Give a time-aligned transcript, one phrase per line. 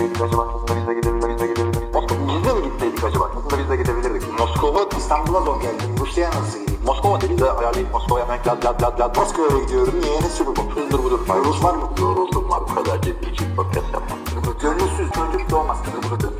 [0.00, 0.42] gitseydik acaba?
[0.54, 1.30] Aslında biz de gidebilirdik.
[1.30, 1.94] Biz de gidebilirdik.
[1.94, 3.24] Moskova biz de mi gitseydik acaba?
[3.36, 4.38] Aslında biz de gidebilirdik.
[4.38, 5.82] Moskova İstanbul'a zor geldi.
[6.00, 6.80] Rusya'ya nasıl gideyim?
[6.86, 9.16] Moskova dedi de ayarlayıp Moskova'ya hemen lad lad lad lad.
[9.16, 9.94] Moskova'ya gidiyorum.
[10.02, 10.20] Niye?
[10.20, 10.70] Ne sürü bu?
[10.74, 11.20] Hızdır budur.
[11.44, 11.90] Rus var mı?
[12.00, 12.60] Yoruldum var.
[12.60, 14.18] Bu kadar ciddi için podcast yapmam.
[14.62, 15.78] Gönülsüz çocuk doğmaz.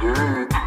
[0.00, 0.48] Düğün.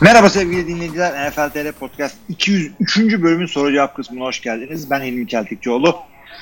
[0.00, 1.28] Merhaba sevgili dinleyiciler.
[1.28, 2.98] NFL TR Podcast 203.
[3.22, 4.90] bölümün soru cevap kısmına hoş geldiniz.
[4.90, 5.96] Ben Hilmi Çeltikçioğlu.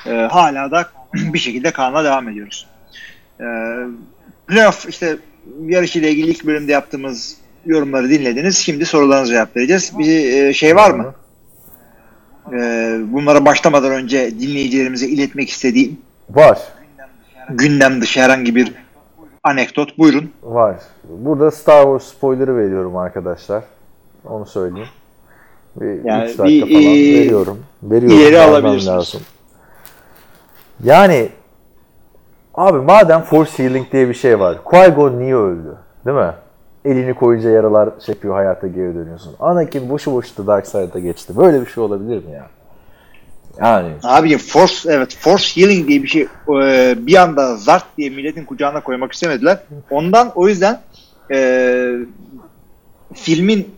[0.05, 0.89] Ee, hala da
[1.33, 2.67] bir şekilde kanala devam ediyoruz.
[3.39, 3.43] Ee,
[4.47, 5.17] playoff işte
[5.65, 8.57] yarışıyla ilgili ilk bölümde yaptığımız yorumları dinlediniz.
[8.57, 9.93] Şimdi sorularınızı cevap vereceğiz.
[9.99, 11.13] Bir e, şey var mı?
[12.53, 15.97] Ee, bunlara başlamadan önce dinleyicilerimize iletmek istediğim
[16.29, 16.59] Var.
[17.49, 18.73] gündem dışı herhangi bir
[19.43, 19.97] anekdot.
[19.97, 20.31] Buyurun.
[20.43, 20.75] Var.
[21.03, 23.63] Burada Star Wars spoiler'ı veriyorum arkadaşlar.
[24.25, 24.87] Onu söyleyeyim.
[25.75, 27.63] Bir Yani 3 dakika bir, falan e, veriyorum.
[27.83, 28.17] Veriyorum.
[28.19, 28.87] ileri alabilirsiniz.
[28.87, 29.21] lazım.
[30.83, 31.29] Yani
[32.55, 34.57] abi madem Force Healing diye bir şey var.
[34.65, 35.77] Qui-Gon niye öldü?
[36.05, 36.33] Değil mi?
[36.85, 39.35] Elini koyunca yaralar çekiyor hayata geri dönüyorsun.
[39.39, 41.37] Anakin boşu boşuna Dark Side'a geçti.
[41.37, 42.47] Böyle bir şey olabilir mi ya?
[43.61, 46.27] Yani Abi Force evet Force Healing diye bir şey
[46.61, 49.59] e, bir anda zart diye milletin kucağına koymak istemediler.
[49.91, 50.79] Ondan o yüzden
[51.31, 51.91] e,
[53.13, 53.75] filmin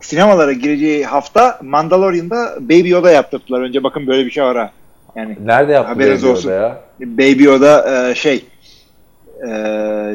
[0.00, 3.60] sinemalara gireceği hafta Mandalorian'da Baby Yoda yaptırdılar.
[3.60, 4.70] Önce bakın böyle bir şey var ha.
[5.16, 6.50] Yani nerede yaptı Haberiniz Baby olsun.
[6.50, 6.78] Yoda ya?
[7.00, 8.44] Baby Yoda e, şey
[9.46, 9.50] e,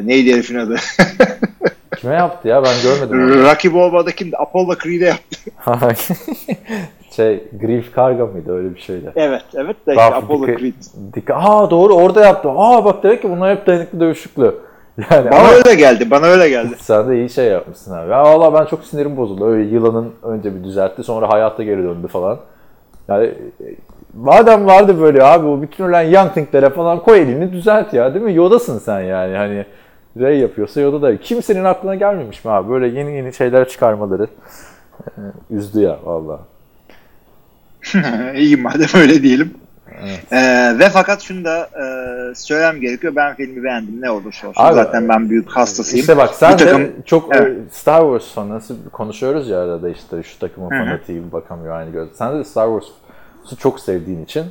[0.04, 0.76] neydi herifin adı?
[1.96, 2.62] Kime yaptı ya?
[2.64, 3.42] Ben görmedim.
[3.44, 5.36] Rocky Balboa'daki Apollo Creed'e yaptı.
[7.16, 9.12] şey Grief Karga mıydı öyle bir şeydi.
[9.16, 10.74] Evet evet de işte Apollo Creed.
[11.14, 12.48] Dika- Aa doğru orada yaptı.
[12.50, 14.54] Aa bak demek ki bunlar hep dayanıklı dövüşüklü.
[15.10, 16.10] Yani Bana ama öyle geldi.
[16.10, 16.74] Bana öyle geldi.
[16.78, 18.10] sen de iyi şey yapmışsın abi.
[18.10, 19.46] Ya valla ben çok sinirim bozuldu.
[19.46, 22.38] Öyle yılanın önce bir düzeltti sonra hayatta geri döndü falan.
[23.08, 23.34] Yani
[24.22, 28.34] madem vardı böyle abi o bütün ölen Youngling'lere falan koy elini düzelt ya değil mi?
[28.34, 29.66] Yodasın sen yani hani
[30.20, 31.16] Ray yapıyorsa Yoda da.
[31.16, 32.70] Kimsenin aklına gelmemiş mi abi?
[32.70, 34.26] Böyle yeni yeni şeyler çıkarmaları
[35.06, 35.20] e,
[35.50, 36.40] üzdü ya valla.
[38.36, 39.54] İyi madem öyle diyelim.
[40.32, 43.12] Ee, ve fakat şunu da e, söylemem gerekiyor.
[43.16, 44.00] Ben filmi beğendim.
[44.00, 44.62] Ne olursa olsun.
[44.62, 46.00] Abi, Zaten ben büyük hastasıyım.
[46.00, 47.56] İşte bak sen Bir de takım- çok Evet.
[47.56, 52.08] e, Star Wars fanası konuşuyoruz ya arada işte şu takımın fanatiği bakamıyor aynı göz.
[52.14, 52.68] Sen de Star
[53.48, 54.44] Wars'u çok sevdiğin için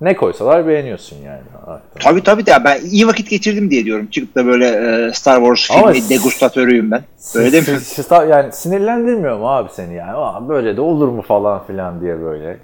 [0.00, 1.40] ne koysalar beğeniyorsun yani.
[1.66, 2.00] hakikaten.
[2.00, 4.06] Tabii tabii de ben iyi vakit geçirdim diye diyorum.
[4.06, 7.02] Çıkıp da böyle e, Star Wars filmi degustatörüyüm ben.
[7.34, 7.74] Öyle değil mi?
[7.80, 10.12] Star- yani sinirlendirmiyor mu abi seni yani?
[10.12, 12.56] Aa, böyle de olur mu falan filan diye böyle.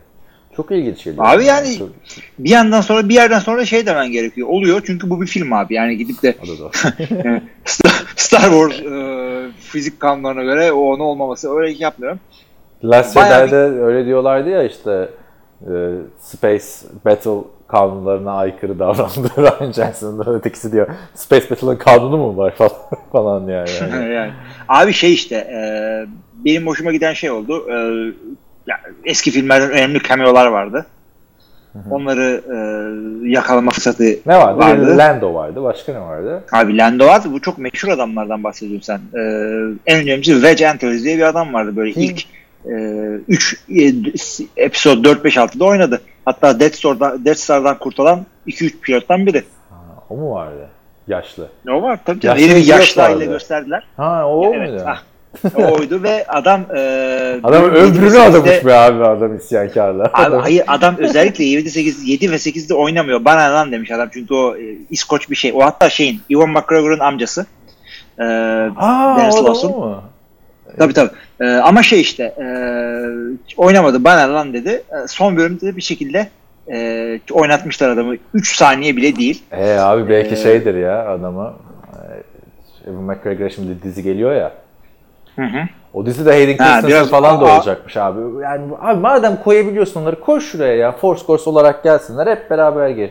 [0.56, 1.24] Çok ilginç geliyor.
[1.26, 1.88] Abi yani- Çok-
[2.38, 4.48] Bir yandan sonra bir yerden sonra şey demen gerekiyor.
[4.48, 5.74] Oluyor çünkü bu bir film abi.
[5.74, 6.34] Yani gidip de
[8.16, 12.20] Star, Wars e, fizik kanunlarına göre o onu olmaması öyle yapmıyorum.
[12.84, 15.08] Last Jedi'de öyle diyorlardı ya işte
[15.62, 15.74] e,
[16.20, 16.64] Space
[17.04, 22.72] Battle kanunlarına aykırı davrandı Ryan Johnson'da ötekisi diyor Space Battle'ın kanunu mu var falan,
[23.12, 23.70] falan yani.
[23.80, 24.14] yani.
[24.14, 24.32] yani.
[24.68, 25.60] Abi şey işte e,
[26.44, 27.70] benim hoşuma giden şey oldu.
[27.70, 27.74] E,
[28.66, 30.86] ya, eski filmlerden önemli cameo'lar vardı.
[31.90, 32.56] Onları e,
[33.28, 34.58] yakalama fırsatı Ne vardı?
[34.58, 34.98] vardı.
[34.98, 35.62] Lando vardı.
[35.62, 36.44] Başka ne vardı?
[36.52, 37.28] Abi Lando vardı.
[37.32, 39.20] Bu çok meşhur adamlardan bahsediyorsun sen.
[39.20, 39.22] E,
[39.86, 41.76] en önemlisi Wedge Antilles diye bir adam vardı.
[41.76, 42.02] Böyle Kim?
[42.02, 42.24] ilk
[42.66, 43.56] 3
[44.56, 46.00] episode 4-5-6'da oynadı.
[46.24, 49.44] Hatta Death Star'dan, Death Star'dan kurtulan 2-3 pilottan biri.
[49.70, 49.76] Ha,
[50.10, 50.68] o mu vardı?
[51.08, 51.48] Yaşlı.
[51.64, 51.98] Ne o var?
[52.04, 52.26] Tabii.
[52.26, 53.86] Yaşlı Yeni bir yaşlı aile gösterdiler.
[53.96, 54.70] Ha o evet.
[54.70, 54.84] muydu?
[54.86, 55.02] ah,
[55.56, 60.10] o oydu ve adam e, Adam ömrünü adamış be abi adam isyankarla.
[60.14, 63.24] Abi hayır adam özellikle 7 8 7 ve 8'de oynamıyor.
[63.24, 65.52] Bana lan demiş adam çünkü o e, İskoç bir şey.
[65.54, 67.46] O hatta şeyin Ewan McGregor'ın amcası.
[68.18, 68.24] Ee,
[68.76, 70.02] Aa Dennis Lawson.
[70.78, 71.10] Tabii tabii.
[71.40, 72.46] Ee, ama şey işte e,
[73.56, 74.68] oynamadı bana lan dedi.
[74.70, 76.28] E, son bölümde de bir şekilde
[76.72, 78.14] e, oynatmışlar adamı.
[78.34, 79.44] 3 saniye bile değil.
[79.52, 81.54] E abi belki Ee, şeydir ya adamı.
[82.86, 84.52] e, Evan McGregor şimdi dizi geliyor ya.
[85.36, 85.58] Hı hı.
[85.94, 88.42] O dizide Hayden Ha, Christensen falan da olacakmış abi.
[88.42, 90.92] Yani abi madem koyabiliyorsun onları koy şuraya ya.
[90.92, 93.10] Force Course olarak gelsinler hep beraber gir.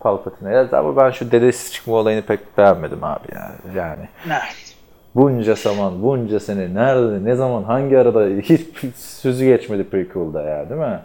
[0.00, 0.52] Palpatine.
[0.54, 3.76] Ya, ama ben şu dedesiz çıkma olayını pek beğenmedim abi yani.
[3.76, 4.69] Yani Evet.
[5.14, 8.60] Bunca zaman, bunca sene nerede, ne zaman, hangi arada hiç
[8.96, 11.00] sözü geçmedi prequel'da ya değil mi?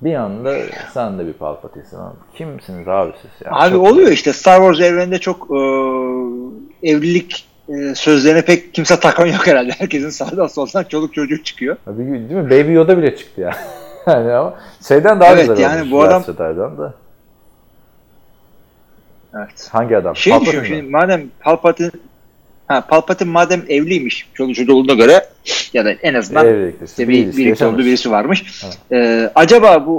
[0.00, 0.54] Bir anda
[0.94, 2.14] sen de bir Palpatine'sin abi.
[2.34, 3.52] Kimsiniz abi siz ya?
[3.52, 5.60] Abi Çok- oluyor işte Star Wars evreninde çok e,
[6.90, 9.72] evlilik e, sözlerine pek kimse takan yok herhalde.
[9.78, 11.76] Herkesin sağdan soldan çoluk çocuk çıkıyor.
[11.86, 12.50] Abi, değil mi?
[12.50, 13.56] Baby Yoda bile çıktı ya.
[14.06, 14.54] yani ama
[14.88, 16.94] şeyden daha Evet, güzel yani olmuş bu adam- da.
[19.34, 19.68] Evet.
[19.72, 20.16] Hangi adam?
[20.16, 21.90] Şey Palpatine düşünüyorum şimdi madem Palpatine
[22.66, 25.26] Ha, Palpatine madem evliymiş çoluk çocuğuna göre
[25.72, 27.74] ya da en azından Evlilikte işte bir birlikte yaşamış.
[27.74, 28.64] olduğu birisi varmış.
[28.92, 29.96] Ee, acaba bu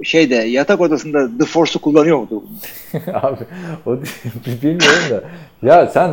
[0.00, 2.42] e, şeyde yatak odasında The Force'u kullanıyor muydu?
[3.14, 3.36] Abi
[3.86, 3.96] o
[4.62, 5.22] bilmiyorum da.
[5.66, 6.10] Ya sen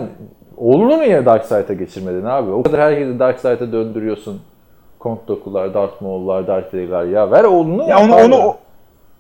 [0.58, 2.52] oğlunu mu ya Dark Side'a geçirmedin abi?
[2.52, 4.42] O kadar herkesi Dark Side'a döndürüyorsun.
[5.02, 7.06] Count Dooku'lar, Darth Maul'lar, Darth Vader'lar.
[7.06, 7.90] Ya ver oğlunu.
[7.90, 8.56] Ya onu onu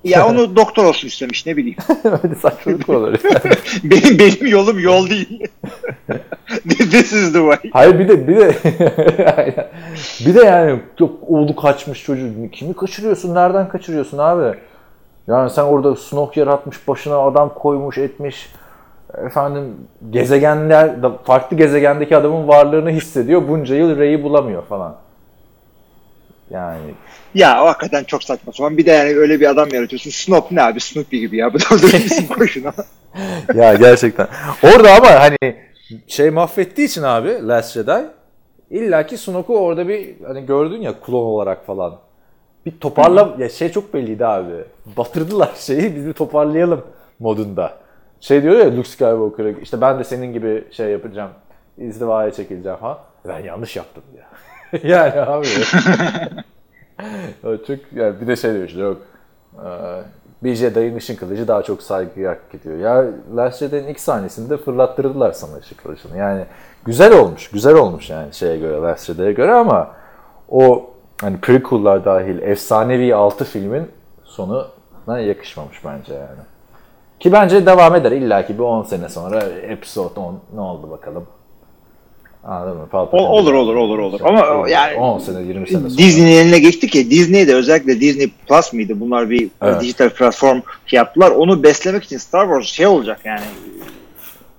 [0.04, 1.78] ya onu doktor olsun istemiş ne bileyim.
[2.24, 3.14] Öyle saçmalık olur.
[3.84, 5.48] benim benim yolum yol değil.
[6.68, 7.72] This is the way.
[7.74, 8.56] Hayır bir de bir de
[10.26, 12.30] bir de yani yok oğlu kaçmış çocuğu.
[12.52, 13.36] Kimi kaçırıyorsun?
[13.36, 14.58] Nereden kaçırıyorsun abi?
[15.28, 18.50] Yani sen orada Snoke yaratmış, başına adam koymuş, etmiş.
[19.26, 19.76] Efendim
[20.10, 20.92] gezegenler,
[21.24, 23.48] farklı gezegendeki adamın varlığını hissediyor.
[23.48, 24.96] Bunca yıl Rey'i bulamıyor falan.
[26.52, 26.94] Yani
[27.36, 28.78] Ya o hakikaten çok saçma sapan.
[28.78, 30.10] Bir de yani öyle bir adam yaratıyorsun.
[30.10, 30.80] Snoop ne abi?
[30.80, 31.54] Snoopy gibi ya.
[31.54, 32.74] Bu da öyle bir isim koy şuna.
[33.56, 34.28] ya gerçekten.
[34.64, 35.38] Orada ama hani
[36.08, 38.06] şey mahvettiği için abi Last Jedi
[38.70, 42.00] illaki Snoke'u orada bir hani gördün ya klon olarak falan.
[42.66, 44.54] Bir toparla ya şey çok belliydi abi.
[44.98, 46.86] Batırdılar şeyi biz bir toparlayalım
[47.20, 47.74] modunda.
[48.20, 51.32] Şey diyor ya Luke Skywalker'a işte ben de senin gibi şey yapacağım.
[51.78, 53.04] izdivaya çekileceğim ha.
[53.28, 54.31] Ben yanlış yaptım ya.
[54.84, 55.48] yani abi.
[57.68, 58.98] Çok yani bir de şey diyor işte yok.
[59.64, 60.02] eee,
[60.44, 62.78] Bir Jedi'ın ışın kılıcı daha çok saygı hak ediyor.
[62.78, 66.18] Ya Last Jedi'nin ilk sahnesinde fırlattırdılar sana ışın kılıcını.
[66.18, 66.46] Yani
[66.86, 67.50] güzel olmuş.
[67.50, 69.92] Güzel olmuş yani şeye göre Last Jedi'ye göre ama
[70.50, 70.90] o
[71.22, 73.88] hani prequel'lar dahil efsanevi 6 filmin
[74.24, 76.42] sonuna yakışmamış bence yani.
[77.20, 78.12] Ki bence devam eder.
[78.12, 81.26] İlla ki bir 10 sene sonra episode 10 ne oldu bakalım.
[82.44, 82.88] Anladın mı?
[82.92, 84.20] Palpatine- O- olur, olur, olur, olur.
[84.24, 85.98] Ama o yani- 10 sene 20 sene sonra.
[85.98, 87.04] Disney'in eline geçtik ya.
[87.10, 88.94] Disney'de özellikle Disney Plus mıydı?
[89.00, 89.82] Bunlar bir Evet.
[89.82, 91.32] dijital platform şey yaptılar.
[91.32, 93.42] Onu beslemek için Star Wars şey olacak yani.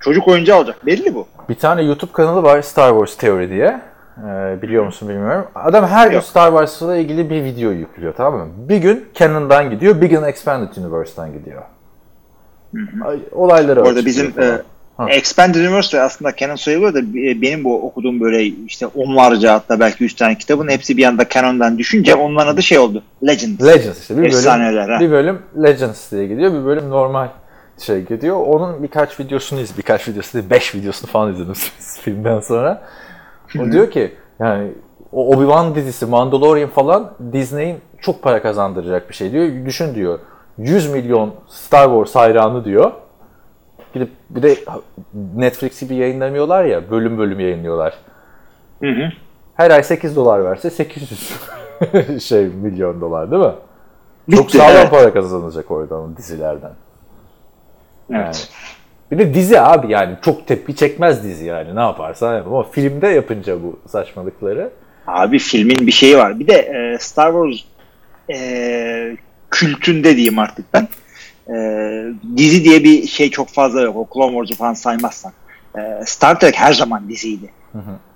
[0.00, 0.86] Çocuk oyuncağı olacak.
[0.86, 1.26] Belli bu.
[1.48, 3.80] Bir tane YouTube kanalı var Star Wars Theory diye.
[4.18, 5.44] Ee, biliyor musun bilmiyorum.
[5.54, 6.24] Adam her gün Yok.
[6.24, 8.48] Star Wars'la ilgili bir video yüklüyor tamam mı?
[8.56, 11.62] Bir gün Canon'dan gidiyor, bir gün Expanded Universe'dan gidiyor.
[13.04, 14.62] Ay, Olayları Bu arada açıklıyor bizim e,
[14.96, 15.10] Ha.
[15.10, 19.80] Expanded Universe de aslında canon sayılıyor da e, benim bu okuduğum böyle işte onlarca hatta
[19.80, 23.02] belki 100 tane kitabın hepsi bir anda canon'dan düşünce onların adı şey oldu.
[23.26, 23.66] Legends.
[23.66, 24.14] Legends işte.
[24.14, 25.00] Bir bölüm, Efsaneler, ha.
[25.00, 27.28] bir bölüm Legends diye gidiyor, bir bölüm normal
[27.78, 28.36] şey gidiyor.
[28.36, 31.54] Onun birkaç videosunu iz, birkaç videosu değil, 5 videosunu falan izledim
[32.02, 32.82] filmden sonra.
[33.60, 34.72] O diyor ki yani
[35.12, 39.66] o Obi-Wan dizisi, Mandalorian falan Disney'in çok para kazandıracak bir şey diyor.
[39.66, 40.18] Düşün diyor.
[40.58, 42.92] 100 milyon Star Wars hayranı diyor.
[43.94, 44.56] Gidip bir de
[45.36, 47.94] Netflix gibi yayınlamıyorlar ya, bölüm bölüm yayınlıyorlar.
[48.80, 49.12] Hı hı.
[49.54, 51.32] Her ay 8 dolar verse 800
[52.24, 53.52] şey milyon dolar değil mi?
[54.36, 54.90] Çok Bitti, sağlam evet.
[54.90, 56.72] para kazanılacak oradan dizilerden.
[58.14, 58.48] Evet.
[59.10, 62.46] Bir de dizi abi yani çok tepki çekmez dizi yani ne yaparsan yap.
[62.46, 64.70] Ama filmde yapınca bu saçmalıkları.
[65.06, 66.40] Abi filmin bir şeyi var.
[66.40, 67.60] Bir de e, Star Wars
[68.38, 69.16] e,
[69.50, 70.88] kültünde diyeyim artık ben.
[71.54, 71.56] E,
[72.36, 73.96] dizi diye bir şey çok fazla yok.
[73.96, 75.32] O Clone Wars'u falan saymazsan.
[75.76, 77.50] E, Star Trek her zaman diziydi.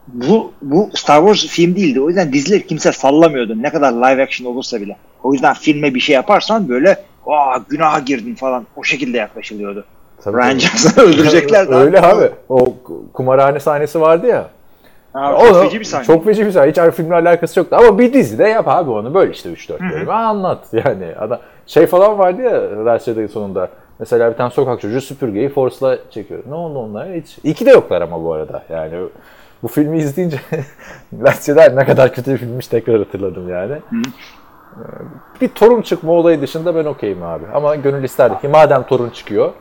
[0.08, 2.00] Bu, bu Star Wars film değildi.
[2.00, 3.62] O yüzden diziler kimse sallamıyordu.
[3.62, 4.96] Ne kadar live action olursa bile.
[5.22, 6.96] O yüzden filme bir şey yaparsan böyle
[7.26, 8.66] Aa, günaha girdin falan.
[8.76, 9.84] O şekilde yaklaşılıyordu.
[10.24, 10.58] Tabii Ryan.
[10.58, 11.66] Johnson'ı öldürecekler.
[11.84, 12.30] Öyle abi.
[12.48, 12.74] O
[13.12, 14.50] kumarhane sahnesi vardı ya.
[15.16, 16.04] Abi, O çok feci bir sahne.
[16.04, 16.70] Çok feci bir sahne.
[16.70, 17.76] Hiç filmle alakası yoktu.
[17.80, 19.14] Ama bir dizide yap abi onu.
[19.14, 20.10] Böyle işte 3-4 bölüm.
[20.10, 21.14] Anlat yani.
[21.18, 23.68] Adam, şey falan vardı ya Rasya'daki sonunda.
[23.98, 26.42] Mesela bir tane sokak çocuğu süpürgeyi Force'la çekiyor.
[26.48, 27.08] Ne oldu onlar?
[27.08, 27.38] Hiç.
[27.44, 28.62] İki de yoklar ama bu arada.
[28.70, 28.94] Yani
[29.62, 30.38] bu filmi izleyince
[31.22, 33.72] Rasya'da ne kadar kötü bir filmmiş tekrar hatırladım yani.
[33.72, 37.44] Ee, Bir torun çıkma olayı dışında ben okeyim abi.
[37.54, 39.52] Ama gönül isterdi ki madem torun çıkıyor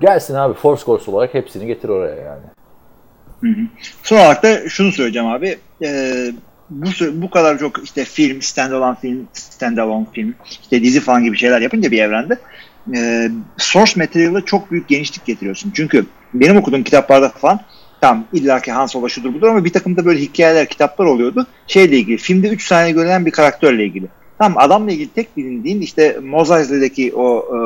[0.00, 2.42] gelsin abi Force Ghost olarak hepsini getir oraya yani.
[4.02, 5.58] Son olarak da şunu söyleyeceğim abi.
[5.82, 6.32] Ee,
[6.70, 11.60] bu bu kadar çok işte film, standalone film, standalone film, işte dizi falan gibi şeyler
[11.60, 12.38] yapınca bir evrende
[12.96, 15.72] e, source material'a çok büyük genişlik getiriyorsun.
[15.74, 17.60] Çünkü benim okuduğum kitaplarda falan
[18.00, 21.46] tam illaki Han Solo şudur budur ama bir takım da böyle hikayeler, kitaplar oluyordu.
[21.66, 24.06] Şeyle ilgili, filmde 3 saniye görülen bir karakterle ilgili.
[24.38, 27.58] Tam adamla ilgili tek bilindiğin işte Mos Eisley'deki o e,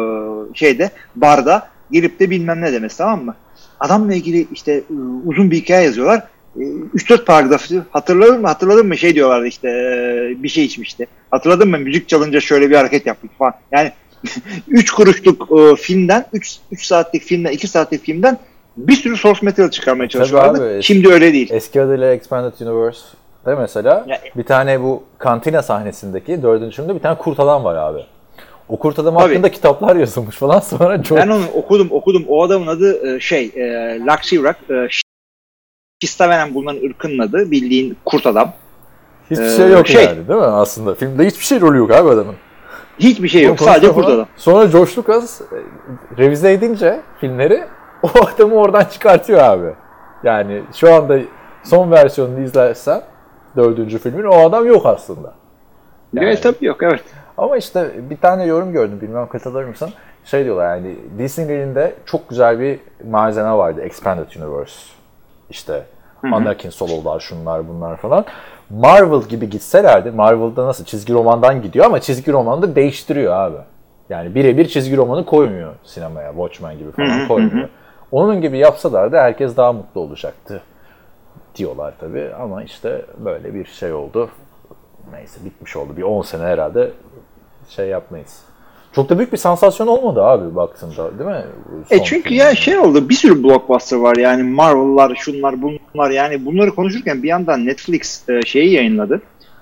[0.55, 3.35] şeyde barda girip de bilmem ne demesi tamam mı?
[3.81, 4.83] Adamla ilgili işte e,
[5.27, 6.23] uzun bir hikaye yazıyorlar.
[6.57, 11.07] E, 3-4 paragrafı hatırladın mı hatırladın mı şey diyorlardı işte e, bir şey içmişti.
[11.31, 13.55] Hatırladın mı müzik çalınca şöyle bir hareket yaptık falan.
[13.73, 13.93] Yani
[14.69, 18.39] 3 kuruşluk e, filmden 3 3 saatlik filmden 2 saatlik filmden
[18.77, 20.75] bir sürü source material çıkarmaya çalışıyorlardı.
[20.77, 20.83] abi.
[20.83, 21.49] Şimdi öyle değil.
[21.53, 23.01] Eski adıyla Expanded Universe
[23.47, 27.77] de mesela Ya- bir tane bu kantina sahnesindeki dördüncü filmde bir tane kurt adam var
[27.77, 28.01] abi.
[28.69, 29.23] O kurt adam Abi.
[29.23, 32.25] hakkında kitaplar yazılmış falan sonra çok Ben onu okudum okudum.
[32.29, 34.87] O adamın adı e, şey e, Lakshivrak e,
[36.01, 38.53] Pistavenen bulunan ırkın adı bildiğin kurt adam.
[39.31, 40.95] Hiçbir Ee, şey yok şey- yani değil mi aslında?
[40.95, 42.35] Filmde hiçbir şey rolü yok abi adamın.
[42.99, 43.61] Hiçbir şey yok.
[43.61, 44.27] Sadece kurt adam.
[44.37, 45.45] Sonra George Lucas e,
[46.19, 47.65] revize edince filmleri
[48.03, 49.69] o adamı oradan çıkartıyor abi.
[50.25, 51.19] Yani şu anda
[51.65, 53.03] son versiyonunu izlersen
[53.57, 55.35] dördüncü filmin o adam yok aslında.
[56.13, 57.05] Yani- Evet tabii yok evet.
[57.39, 59.91] Ama işte bir tane yorum gördüm bilmem katılır mısın?
[60.25, 62.81] Şey diyorlar yani Disney'nin de çok güzel bir
[63.11, 64.75] malzeme vardı Expanded Universe.
[65.51, 65.83] İşte
[66.33, 68.25] Anakin Solo'lar şunlar bunlar falan.
[68.71, 73.57] Marvel gibi gitselerdi Marvel'da nasıl çizgi romandan gidiyor ama çizgi romanı da değiştiriyor abi.
[74.11, 76.31] Yani birebir çizgi romanı koymuyor sinemaya.
[76.31, 77.69] Watchmen gibi falan koymuyor.
[78.13, 80.63] Onun gibi yapsalardı herkes daha mutlu olacaktı
[81.55, 84.29] diyorlar tabii ama işte böyle bir şey oldu.
[85.13, 85.97] Neyse bitmiş oldu.
[85.97, 86.91] Bir 10 sene herhalde
[87.69, 88.37] şey yapmayız.
[88.93, 91.45] Çok da büyük bir sansasyon olmadı abi baktığında değil mi?
[91.91, 92.39] E Son çünkü film.
[92.39, 97.29] ya şey oldu bir sürü blockbuster var yani Marvel'lar şunlar bunlar yani bunları konuşurken bir
[97.29, 99.21] yandan Netflix e, şeyi yayınladı.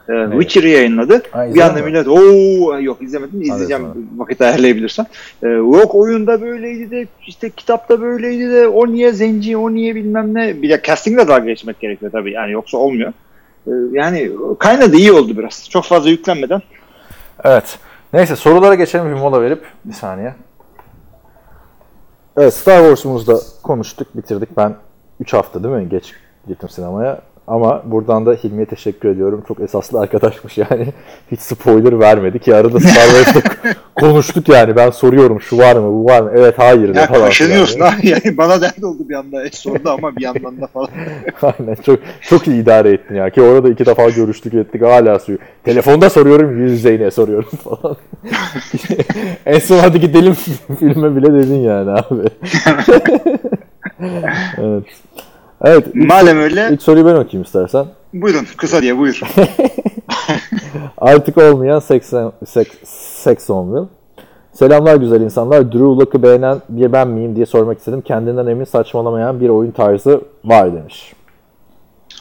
[0.08, 1.22] E, Witcher'ı yayınladı.
[1.30, 1.84] Ha, bir anda mi?
[1.84, 4.08] millet ooo yok izlemedim izleyeceğim izlemedim.
[4.16, 5.06] vakit ayarlayabilirsem.
[5.42, 10.34] E, yok oyunda böyleydi de işte kitapta böyleydi de o niye zenci o niye bilmem
[10.34, 10.62] ne.
[10.62, 13.12] Bir de castingle dalga geçmek gerekiyor tabii yani yoksa olmuyor.
[13.66, 15.68] E, yani kaynadı iyi oldu biraz.
[15.70, 16.62] Çok fazla yüklenmeden.
[17.44, 17.78] Evet.
[18.12, 20.34] Neyse sorulara geçelim bir mola verip bir saniye.
[22.36, 24.56] Evet Star Wars'umuzu da konuştuk, bitirdik.
[24.56, 24.74] Ben
[25.20, 26.14] 3 hafta değil mi geç
[26.48, 27.20] gittim sinemaya.
[27.48, 29.44] Ama buradan da Hilmi'ye teşekkür ediyorum.
[29.48, 30.86] Çok esaslı arkadaşmış yani.
[31.32, 33.40] Hiç spoiler vermedi ki arada Star Wars'ta
[33.94, 34.76] konuştuk yani.
[34.76, 36.30] Ben soruyorum şu var mı bu var mı?
[36.36, 37.20] Evet hayır de Ya falan.
[37.20, 37.90] kaşınıyorsun filan.
[37.90, 37.96] ha.
[38.02, 39.44] Yani bana dert oldu bir anda.
[39.46, 40.88] E, sordu ama bir yandan da falan.
[41.42, 45.38] Aynen çok çok iyi idare ettin ya ki orada iki defa görüştük ettik hala suyu.
[45.64, 47.96] Telefonda soruyorum yüz yüzeyine soruyorum falan.
[49.46, 50.34] en son hadi gidelim
[50.80, 52.22] filme bile dedin yani abi.
[54.58, 54.84] evet.
[55.66, 55.94] Evet.
[55.94, 57.86] Madem öyle İlk soruyu ben okuyayım istersen.
[58.14, 59.20] buyurun kısa diye buyur.
[60.98, 62.12] Artık olmayan seks,
[62.46, 62.70] seks,
[63.22, 63.86] seks Onville.
[64.52, 65.72] Selamlar güzel insanlar.
[65.72, 68.00] Drew Luck'ı beğenen bir ben miyim diye sormak istedim.
[68.00, 71.12] Kendinden emin saçmalamayan bir oyun tarzı var demiş.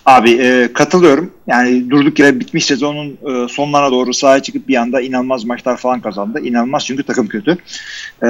[0.06, 1.32] Abi e, katılıyorum.
[1.48, 6.02] Yani durduk yere bitmiş sezonun e, sonlarına doğru sahaya çıkıp bir anda inanılmaz maçlar falan
[6.02, 6.40] kazandı.
[6.40, 7.58] İnanılmaz çünkü takım kötü.
[8.24, 8.28] E,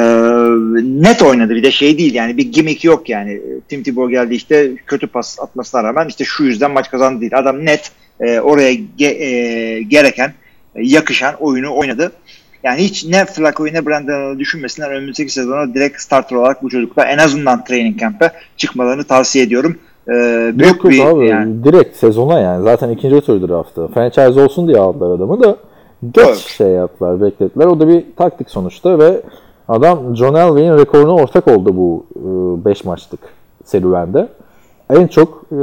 [0.83, 3.41] net oynadı bir de şey değil yani bir gimmick yok yani.
[3.69, 7.37] Tim Tebow geldi işte kötü pas atmasına rağmen işte şu yüzden maç kazandı değil.
[7.37, 10.33] Adam net e, oraya ge- e, gereken,
[10.75, 12.11] e, yakışan oyunu oynadı.
[12.63, 14.91] Yani hiç ne Flacco'yu ne Brandon'ı düşünmesinler.
[14.91, 19.79] Önümüzdeki sezona direkt starter olarak bu çocuklar en azından training camp'e çıkmalarını tavsiye ediyorum.
[20.07, 23.87] Büyük Yok bir abi yani, direkt sezona yani zaten ikinci turdur hafta.
[23.87, 25.55] Franchise olsun diye aldılar adamı da
[26.11, 26.37] geç Evet.
[26.37, 27.65] şey yaptılar beklettiler.
[27.65, 29.21] O da bir taktik sonuçta ve
[29.67, 32.05] adam John Elway'in rekoruna ortak oldu bu
[32.65, 33.19] 5 maçlık
[33.63, 34.27] serüvende.
[34.89, 35.57] En çok e,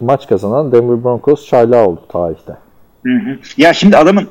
[0.00, 2.56] maç kazanan Denver Broncos Charlie oldu tarihte.
[3.02, 3.38] Hı hı.
[3.56, 4.28] Ya şimdi adamın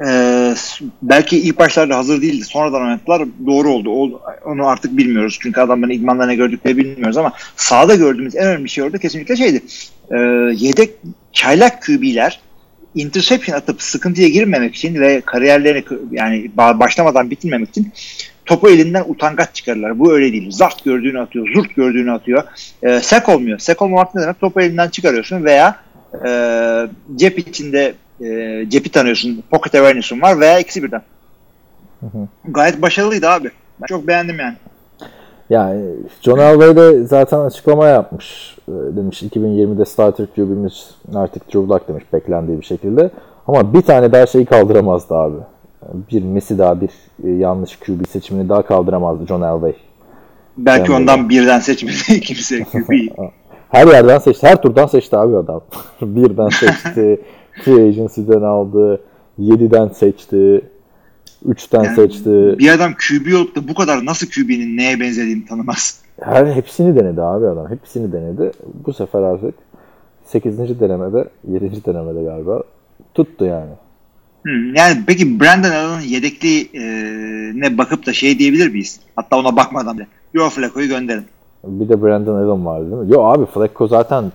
[0.00, 2.44] e, s- belki ilk başlarda hazır değildi.
[2.44, 3.28] Sonradan oynadılar.
[3.46, 3.90] Doğru oldu.
[3.90, 4.20] oldu.
[4.44, 5.38] Onu artık bilmiyoruz.
[5.42, 9.62] Çünkü adamların idmanda ne gördüklerini bilmiyoruz ama sahada gördüğümüz en önemli şey orada kesinlikle şeydi.
[10.10, 10.16] E,
[10.56, 10.90] yedek
[11.32, 12.40] çaylak QB'ler
[12.94, 17.92] interception atıp sıkıntıya girmemek için ve kariyerlerini yani ba- başlamadan bitirmemek için
[18.46, 19.98] topu elinden utangaç çıkarırlar.
[19.98, 20.50] Bu öyle değil.
[20.50, 22.42] Zart gördüğünü atıyor, zurt gördüğünü atıyor.
[22.82, 23.58] E, sek olmuyor.
[23.58, 24.40] Sek olmamak ne demek?
[24.40, 25.76] Topu elinden çıkarıyorsun veya
[26.26, 26.30] e,
[27.16, 29.42] cep içinde e, cepi tanıyorsun.
[29.50, 31.02] Pocket awareness'un var veya ikisi birden.
[32.44, 33.50] Gayet başarılıydı abi.
[33.80, 34.54] Ben çok beğendim yani.
[35.50, 35.82] Yani
[36.22, 38.56] John Elway de zaten açıklama yapmış.
[38.68, 43.10] Ee, Demiş 2020'de starter QB'miz artık Drew Luck demiş beklendiği bir şekilde.
[43.46, 45.36] Ama bir tane daha şeyi kaldıramazdı abi.
[46.12, 46.90] Bir Messi daha bir
[47.24, 49.72] e, yanlış QB seçimini daha kaldıramazdı John Elway.
[50.56, 53.12] Belki Ben ondan birden seçmedi kimse QB'yi.
[53.68, 54.46] Her yerden seçti.
[54.46, 55.60] Her turdan seçti abi adam.
[56.02, 57.20] Birden seçti.
[57.64, 59.00] Free Agency'den aldı.
[59.40, 60.60] 7'den seçti.
[61.48, 62.30] 3'ten Yani seçti.
[62.58, 66.00] bir adam QB olup da bu kadar nasıl QB'nin neye benzediğini tanımaz.
[66.20, 67.70] Her hepsini denedi abi adam.
[67.70, 68.50] Hepsini denedi.
[68.86, 69.54] Bu sefer artık
[70.24, 70.80] 8.
[70.80, 71.84] denemede, 7.
[71.84, 72.62] denemede galiba
[73.14, 73.70] tuttu yani.
[74.76, 76.80] Yani peki Brandon Allen'ın yedekliği e,
[77.60, 79.00] ne bakıp da şey diyebilir miyiz?
[79.16, 80.06] Hatta ona bakmadan bile.
[80.34, 81.24] Yo Flacco'yu gönderin.
[81.64, 83.12] Bir de Brandon Allen vardı değil mi?
[83.12, 84.32] Yo abi Flacco zaten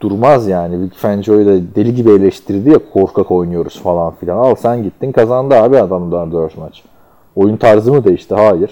[0.00, 0.80] durmaz yani.
[0.80, 4.36] Vic Fangio'yu da deli gibi eleştirdi ya korkak oynuyoruz falan filan.
[4.36, 6.82] Al sen gittin kazandı abi adam 4 maç.
[7.36, 8.34] Oyun tarzı mı değişti?
[8.34, 8.70] Hayır.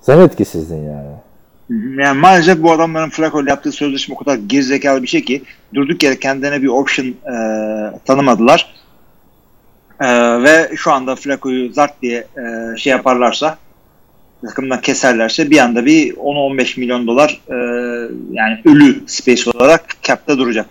[0.00, 1.12] Sen etkisizdin yani.
[1.98, 5.42] Yani maalesef bu adamların Flacco ile yaptığı sözleşme o kadar gerizekalı bir şey ki
[5.74, 7.34] durduk yere kendilerine bir option e,
[8.04, 8.74] tanımadılar.
[10.00, 10.08] E,
[10.42, 13.58] ve şu anda Flacco'yu zart diye e, şey yaparlarsa
[14.48, 17.54] takımdan keserlerse bir anda bir 10-15 milyon dolar e,
[18.32, 20.66] yani ölü space olarak cap'ta duracak.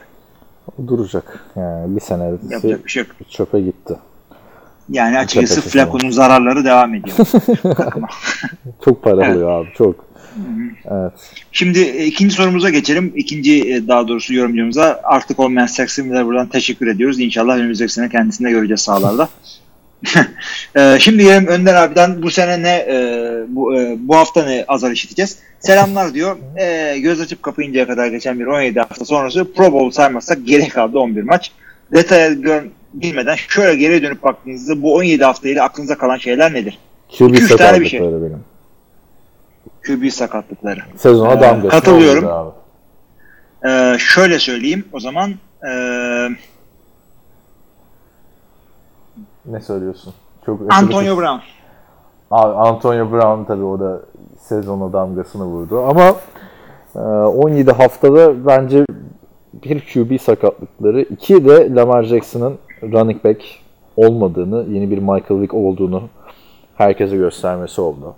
[0.88, 1.46] Duracak.
[1.56, 3.30] Yani bir sene Yapacak bir şey yok.
[3.30, 3.94] çöpe gitti.
[4.90, 7.18] Yani açıkçası Çöpe Flacco'nun zararları devam ediyor.
[8.86, 9.36] Çok para Evet.
[9.36, 10.12] alıyor abi çok.
[10.92, 11.12] Evet.
[11.52, 13.14] Şimdi e, ikinci sorumuza geçelim.
[13.16, 17.20] İkinci e, daha doğrusu yorumcumuza artık olmayan Saxon Miller'e buradan teşekkür ediyoruz.
[17.20, 19.30] İnşallah önümüzdeki sene kendisini de göreceğiz sahalarda.
[20.76, 22.96] E, Şimdi gelelim Önder abiden bu sene ne e,
[23.48, 25.38] bu, e, bu hafta ne azar işiteceğiz.
[25.60, 26.38] Selamlar diyor.
[26.58, 31.00] E, göz açıp kapayıncaya kadar geçen bir 17 hafta sonrası Pro Bowl saymazsak geri kaldı
[31.00, 31.52] 11 maç.
[31.94, 36.78] Detaya gör, bilmeden şöyle geriye dönüp baktığınızda bu 17 haftayla aklınıza kalan şeyler nedir?
[37.18, 37.20] QB
[37.58, 38.02] tane bir sakatlıkları şey.
[38.02, 38.44] benim.
[39.86, 40.80] QB sakatlıkları.
[40.98, 42.54] Sezona Ee, damgasını katılıyorum.
[43.66, 45.34] Ee, şöyle söyleyeyim o zaman
[45.70, 46.28] ee,
[49.46, 50.14] Ne söylüyorsun?
[50.46, 51.40] Çok Antonio Brown.
[52.32, 54.02] Abi Antonio Brown tabii o da
[54.40, 56.16] sezona damgasını vurdu ama
[56.96, 58.86] e, 17 haftada bence
[59.54, 63.42] bir QB sakatlıkları, iki de Lamar Jackson'ın running back
[63.98, 66.04] olmadığını, yeni bir Michael Vick olduğunu
[66.76, 68.16] herkese göstermesi oldu.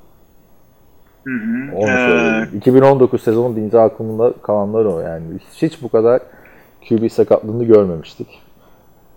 [1.24, 1.76] Hı hı.
[1.76, 2.50] Onu Ee, söyleyeyim.
[2.56, 5.24] 2019 sezonu deyince aklımda kalanlar o yani.
[5.54, 6.22] Hiç bu kadar
[6.90, 8.28] QB sakatlığını görmemiştik.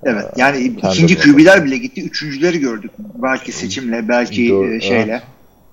[0.06, 2.02] Evet yani kendi ikinci QB'ler bile gitti.
[2.02, 2.90] Üçüncüleri gördük.
[2.98, 5.22] Belki seçimle, belki Doğru, e, şeyle.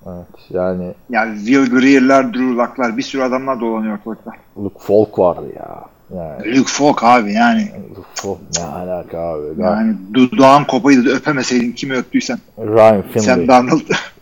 [0.08, 4.32] Evet yani Yani Will Greer'ler, Drew Luck'lar bir sürü adamlar dolanıyor ortalıkta.
[4.58, 5.84] Luke Falk vardı ya.
[6.18, 7.72] Yani Luke Falk abi yani.
[7.90, 9.62] Luke Falk ne alaka abi.
[9.62, 12.40] Yani dudağın kopaydı da öpemeseydin kimi öptüysen.
[12.60, 13.25] Ryan Finley.
[13.25, 13.82] Sen Donald.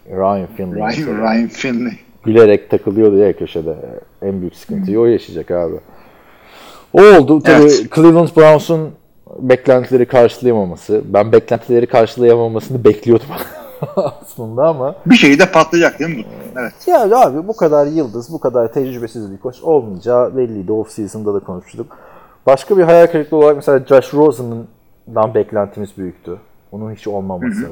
[0.10, 0.82] Ryan Finley.
[0.82, 1.22] Ryan.
[1.22, 1.94] Ryan Finley.
[2.24, 3.76] Gülerek takılıyordu ya köşede.
[4.22, 5.76] En büyük sıkıntıyı o yaşayacak abi.
[6.94, 7.42] O oldu.
[7.44, 7.96] Tabii Evet.
[7.96, 8.90] Cleveland Browns'un
[9.40, 11.02] beklentileri karşılayamaması.
[11.06, 13.28] Ben beklentileri karşılayamamasını bekliyordum
[13.96, 14.96] aslında ama.
[15.06, 16.26] Bir şey de patlayacak değil mi?
[16.60, 16.74] Evet.
[16.88, 20.72] Ya abi bu kadar yıldız, bu kadar tecrübesiz bir koç olmayacağı belliydi.
[20.72, 21.98] Off season'da da konuştuk.
[22.46, 26.38] Başka bir hayal kırıklığı olarak mesela Josh Rosen'dan beklentimiz büyüktü.
[26.72, 27.70] Onun hiç olmaması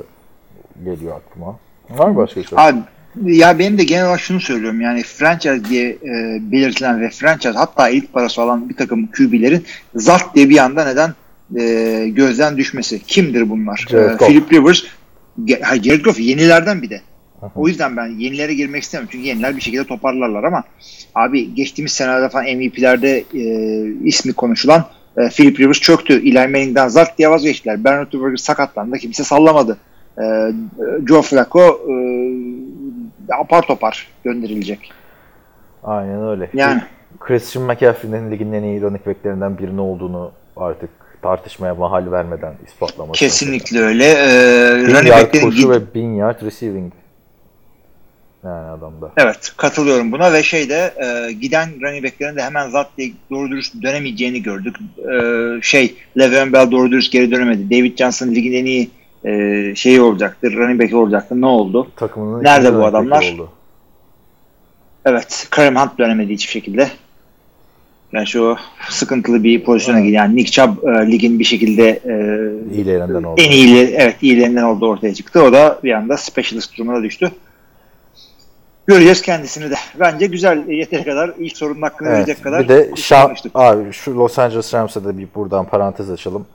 [0.83, 1.55] geliyor aklıma.
[1.89, 2.59] Var mı başka bir şey?
[2.59, 2.77] Abi
[3.23, 7.89] ya benim de genel olarak şunu söylüyorum yani franchise diye e, belirtilen ve franchise hatta
[7.89, 11.13] ilk parası olan bir takım QB'lerin zat diye bir anda neden
[11.59, 13.03] e, gözden düşmesi.
[13.03, 13.85] Kimdir bunlar?
[13.89, 14.27] Jared E, Goff.
[14.27, 14.83] Philip Rivers,
[15.61, 17.01] ha, Jared Goff yenilerden bir de.
[17.55, 19.09] O yüzden ben yenilere girmek istemiyorum.
[19.11, 20.63] Çünkü yeniler bir şekilde toparlarlar ama
[21.15, 23.43] abi geçtiğimiz senelerde falan MVP'lerde e,
[24.03, 24.85] ismi konuşulan
[25.17, 26.13] e, Philip Rivers çöktü.
[26.13, 27.83] Eli Manning'den zart diye vazgeçtiler.
[27.83, 28.97] Ben Roethlisberger sakatlandı.
[28.97, 29.77] Kimse sallamadı.
[30.21, 30.23] E,
[31.07, 31.93] Joe Flacco e,
[33.41, 34.91] apar topar gönderilecek.
[35.83, 36.49] Aynen öyle.
[36.53, 36.81] Yani.
[37.19, 40.89] Christian McCaffrey'nin ligin en iyi running backlerinden birini olduğunu artık
[41.21, 43.19] tartışmaya mahal vermeden ispatlaması.
[43.19, 44.05] Kesinlikle öyle.
[44.05, 46.93] E, Bin yard koşu gid- ve bin yard receiving.
[48.43, 49.11] Yani adamda.
[49.17, 53.81] Evet katılıyorum buna ve şeyde e, giden running backlerin de hemen zat diye doğru dürüst
[53.83, 54.75] dönemeyeceğini gördük.
[54.97, 55.13] E,
[55.61, 57.69] şey Le'Veon Bell doğru dürüst geri dönemedi.
[57.69, 58.89] David Johnson ligin en iyi
[59.25, 60.51] e, şeyi olacaktı.
[60.53, 61.41] Running back'i olacaktı.
[61.41, 61.87] Ne oldu?
[61.95, 63.33] Takımının Nerede bu adamlar?
[63.33, 63.49] Oldu.
[65.05, 66.89] Evet Kareem Hunt dönemedi hiçbir şekilde.
[68.13, 68.55] Yani şu
[68.89, 70.15] sıkıntılı bir pozisyona gidiyor.
[70.23, 73.41] Yani Nick Chubb e, ligin bir şekilde e, İyilerinden oldu.
[73.41, 75.43] en iyi evet iyilerinden oldu ortaya çıktı.
[75.43, 77.31] O da bir anda specialist durumuna düştü.
[78.87, 79.75] Göreceğiz kendisini de.
[79.99, 83.51] Bence güzel yeteri kadar ilk sorunun hakkını Evet, verecek kadar bir de konuştuk.
[83.55, 86.45] abi şu Los Angeles Rams'e de bir buradan parantez açalım.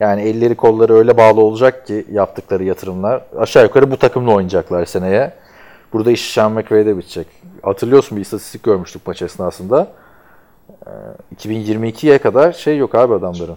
[0.00, 3.20] Yani elleri kolları öyle bağlı olacak ki yaptıkları yatırımlar.
[3.38, 5.32] Aşağı yukarı bu takımla oynayacaklar seneye.
[5.92, 7.26] Burada iş Sean McVay'de bitecek.
[7.62, 9.88] Hatırlıyorsun bir istatistik görmüştük maç esnasında.
[10.88, 13.56] Ee, 2022'ye kadar şey yok abi adamların.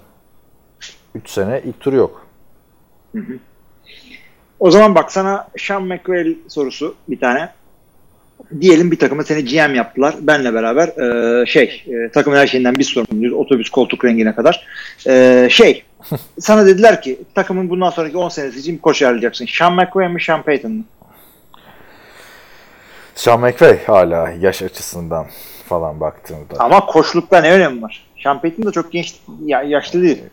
[1.16, 2.28] 3 sene ilk turu yok.
[4.60, 7.50] O zaman bak sana Sean McVay sorusu bir tane.
[8.62, 10.16] Diyelim bir takıma seni GM yaptılar.
[10.22, 13.34] Benle beraber e, şey e, takımın her şeyinden biz sorumluyuz.
[13.34, 14.68] Otobüs koltuk rengine kadar.
[15.08, 15.84] E, şey
[16.40, 19.46] sana dediler ki takımın bundan sonraki 10 senesi için bir koç ayarlayacaksın.
[19.46, 20.84] Sean McVay mi Sean Payton mı?
[23.16, 25.28] Sean McVay hala yaş açısından
[25.72, 26.54] falan baktığımda.
[26.60, 28.06] Ama koçlukta ne önemi var?
[28.24, 30.24] Sean Payton da çok genç, ya, yaşlı değil.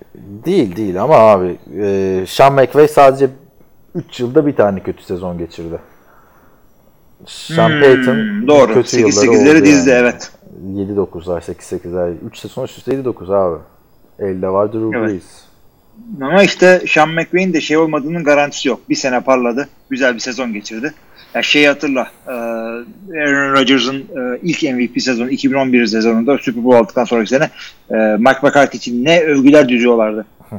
[0.44, 3.30] Değil değil ama abi e, Sean McVay sadece
[3.94, 5.78] 3 yılda bir tane kötü sezon geçirdi.
[7.26, 8.74] Sean Hmm, Payton doğru.
[8.74, 9.98] kötü 8 yılları 8'leri oldu dizdi yani.
[10.00, 10.30] evet.
[10.74, 12.14] 7-9'lar, 8-8'ler.
[12.26, 13.58] 3 sezon üst üste 7-9 abi.
[14.18, 15.10] Elde var Drew Evet.
[15.10, 15.24] Brees.
[16.20, 18.80] Ama işte Sean McVay'in de şey olmadığının garantisi yok.
[18.88, 19.68] Bir sene parladı.
[19.90, 20.94] Güzel bir sezon geçirdi.
[21.34, 22.10] Ya şeyi hatırla.
[22.26, 22.30] e,
[23.20, 27.50] Aaron Rodgers'ın e, ilk MVP sezonu 2011 sezonunda Super Bowl aldıktan sonraki sene
[27.90, 30.26] e, Mike McCarthy için ne övgüler düzüyorlardı.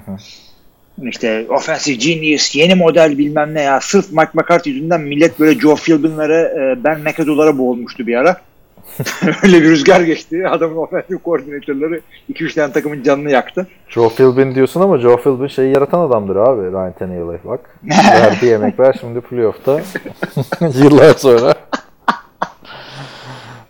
[1.04, 3.82] işte offensive genius, yeni model bilmem ne ya.
[3.82, 8.42] Sırf Mike McCarthy yüzünden millet böyle Joe Philbin'lere, Ben McAdoo'lara boğulmuştu bir ara.
[9.44, 10.48] Öyle bir rüzgar geçti.
[10.48, 12.02] Adamın ofensif koordinatörleri
[12.34, 13.68] 2-3 tane takımın canını yaktı.
[13.90, 17.80] Joe Philbin diyorsun ama Joe Philbin şeyi yaratan adamdır abi Ryan Tannehill'e bak.
[17.84, 19.82] Verdiği yemekler şimdi playoff'ta
[20.84, 21.54] yıllar sonra.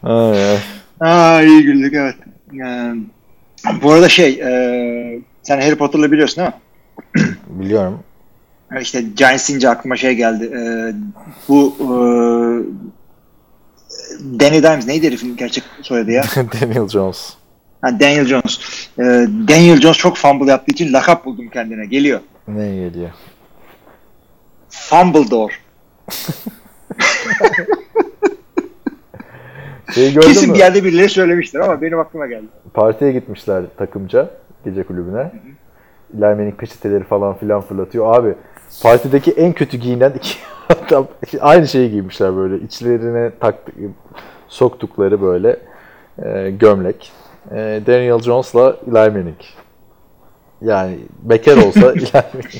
[0.03, 0.57] Ay.
[0.99, 2.15] Aa iyi güldük evet.
[2.65, 2.93] Ee,
[3.83, 7.35] bu arada şey e, sen Harry Potter'lı biliyorsun değil mi?
[7.47, 7.99] Biliyorum.
[8.81, 10.51] İşte Giants deyince aklıma şey geldi.
[10.53, 10.93] Ee,
[11.49, 11.89] bu e,
[14.39, 16.23] Danny Dimes neydi herifin gerçek soyadı ya?
[16.61, 17.33] Daniel Jones.
[17.81, 18.59] Ha, Daniel Jones.
[18.99, 19.03] Ee,
[19.47, 21.85] Daniel Jones çok fumble yaptığı için lakap buldum kendine.
[21.85, 22.19] Geliyor.
[22.47, 23.09] Ne geliyor?
[24.69, 25.53] Fumbledore.
[29.93, 30.53] Şeyi gördün Kesin mü?
[30.55, 32.45] bir yerde birileri söylemiştir ama benim aklıma geldi.
[32.73, 34.29] Partiye gitmişler takımca
[34.65, 35.31] gece kulübüne.
[36.13, 38.15] Eli Manning peçeteleri falan filan fırlatıyor.
[38.15, 38.33] Abi
[38.83, 40.35] partideki en kötü giyinen iki
[40.87, 41.07] adam
[41.39, 42.57] aynı şeyi giymişler böyle.
[42.57, 43.71] içlerine taktı,
[44.47, 45.59] soktukları böyle
[46.23, 47.11] e, gömlek.
[47.51, 49.39] E, Daniel Jones'la Eli Manning.
[50.61, 52.53] Yani bekar olsa Eli Manning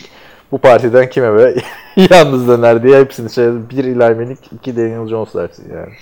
[0.52, 1.56] bu partiden kime be
[2.10, 5.94] yalnız döner diye hepsini şey bir Eli Manning iki Daniel Jones dersin yani.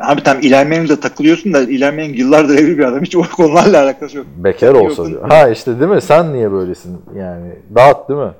[0.00, 3.02] Abi tam Eli Manning'de takılıyorsun da Eli Manning yıllardır evli bir adam.
[3.02, 4.26] Hiç o konularla alakası yok.
[4.36, 5.28] Bekar olsa diyor.
[5.28, 6.00] Ha işte değil mi?
[6.00, 7.00] Sen niye böylesin?
[7.16, 8.32] Yani dağıt değil mi?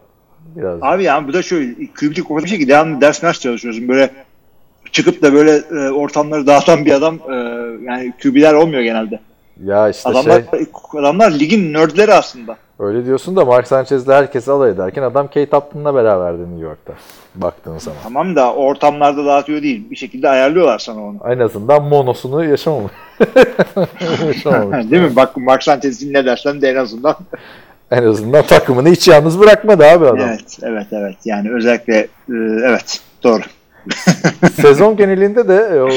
[0.58, 0.78] Biraz.
[0.82, 3.88] Abi yani bu da şöyle küblik o bir şey ki devamlı ders ders çalışıyorsun.
[3.88, 4.10] Böyle
[4.92, 7.34] çıkıp da böyle e, ortamları dağıtan bir adam e,
[7.84, 9.20] yani QB'ler olmuyor genelde.
[9.64, 10.66] Ya işte Adamlar şey
[11.00, 12.56] adamlar ligin nerdleri aslında.
[12.78, 16.92] öyle diyorsun da Mark Sanchez'le herkes alay ederken adam Kate Upton'la beraberdi New York'ta.
[17.34, 17.98] Baktığın zaman.
[18.02, 19.90] Tamam da ortamlarda dağıtıyor değil.
[19.90, 21.16] Bir şekilde ayarlıyorlar sana onu.
[21.28, 22.92] En azından monosunu yaşamamış.
[24.26, 24.90] yaşamamış.
[24.90, 25.16] değil mi?
[25.16, 27.16] Bak Mark Sanchez'in ne dersen de en azından.
[27.90, 30.18] En azından takımını hiç yalnız bırakmadı abi adam.
[30.18, 31.16] evet, evet, evet.
[31.24, 33.42] Yani özellikle e, evet, doğru.
[34.62, 35.90] Sezon genelinde de e, o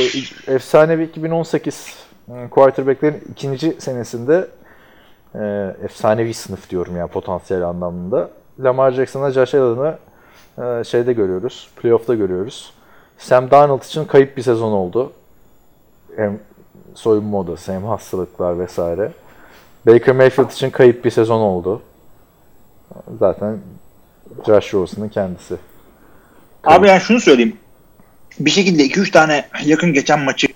[0.56, 1.95] efsanevi 2018
[2.30, 4.47] e, quarterback'lerin ikinci senesinde
[5.36, 8.30] e, efsanevi sınıf diyorum ya potansiyel anlamında.
[8.60, 9.97] Lamar Jackson'a Josh Allen'ı
[10.58, 11.69] e, şeyde görüyoruz.
[11.82, 12.73] Playoff'ta görüyoruz.
[13.17, 15.12] Sam Darnold için kayıp bir sezon oldu.
[16.15, 16.39] Hem
[16.95, 19.12] soyunma odası hem hastalıklar vesaire.
[19.88, 21.82] Baker Mayfield için kayıp bir sezon oldu.
[23.20, 23.58] Zaten
[24.48, 25.56] Josh Rosen'ın kendisi.
[26.63, 27.58] Abi yani şunu söyleyeyim.
[28.39, 30.48] Bir şekilde 2-3 tane yakın geçen maçı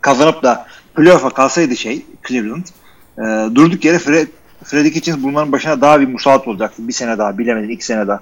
[0.00, 2.66] kazanıp da playoff'a kalsaydı şey Cleveland
[3.18, 4.28] e, durduk yere Fred,
[4.64, 6.88] Freddy Kitchens bunların başına daha bir musallat olacaktı.
[6.88, 8.20] Bir sene daha bilemedin iki sene daha.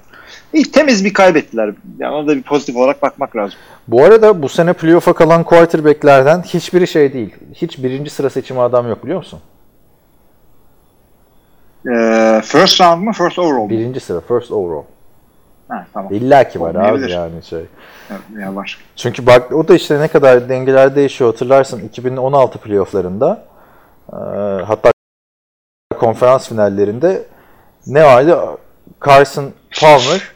[0.53, 1.73] İlk temiz bir kaybettiler.
[1.99, 3.59] Yani ona da bir pozitif olarak bakmak lazım.
[3.87, 7.35] Bu arada bu sene playoff'a kalan quarterback'lerden hiçbiri şey değil.
[7.53, 9.39] Hiç birinci sıra seçimi adam yok biliyor musun?
[11.87, 13.69] E, first round mu first overall mu?
[13.69, 14.83] Birinci sıra, first overall.
[15.67, 16.13] Ha, tamam.
[16.13, 17.65] İlla ki var abi yani şey.
[18.39, 18.79] Ya, var.
[18.95, 23.45] Çünkü bak o da işte ne kadar dengeler değişiyor hatırlarsın 2016 playofflarında
[24.13, 24.15] e,
[24.63, 24.91] hatta
[25.99, 27.25] konferans finallerinde
[27.87, 28.39] ne vardı?
[29.05, 30.31] Carson Palmer,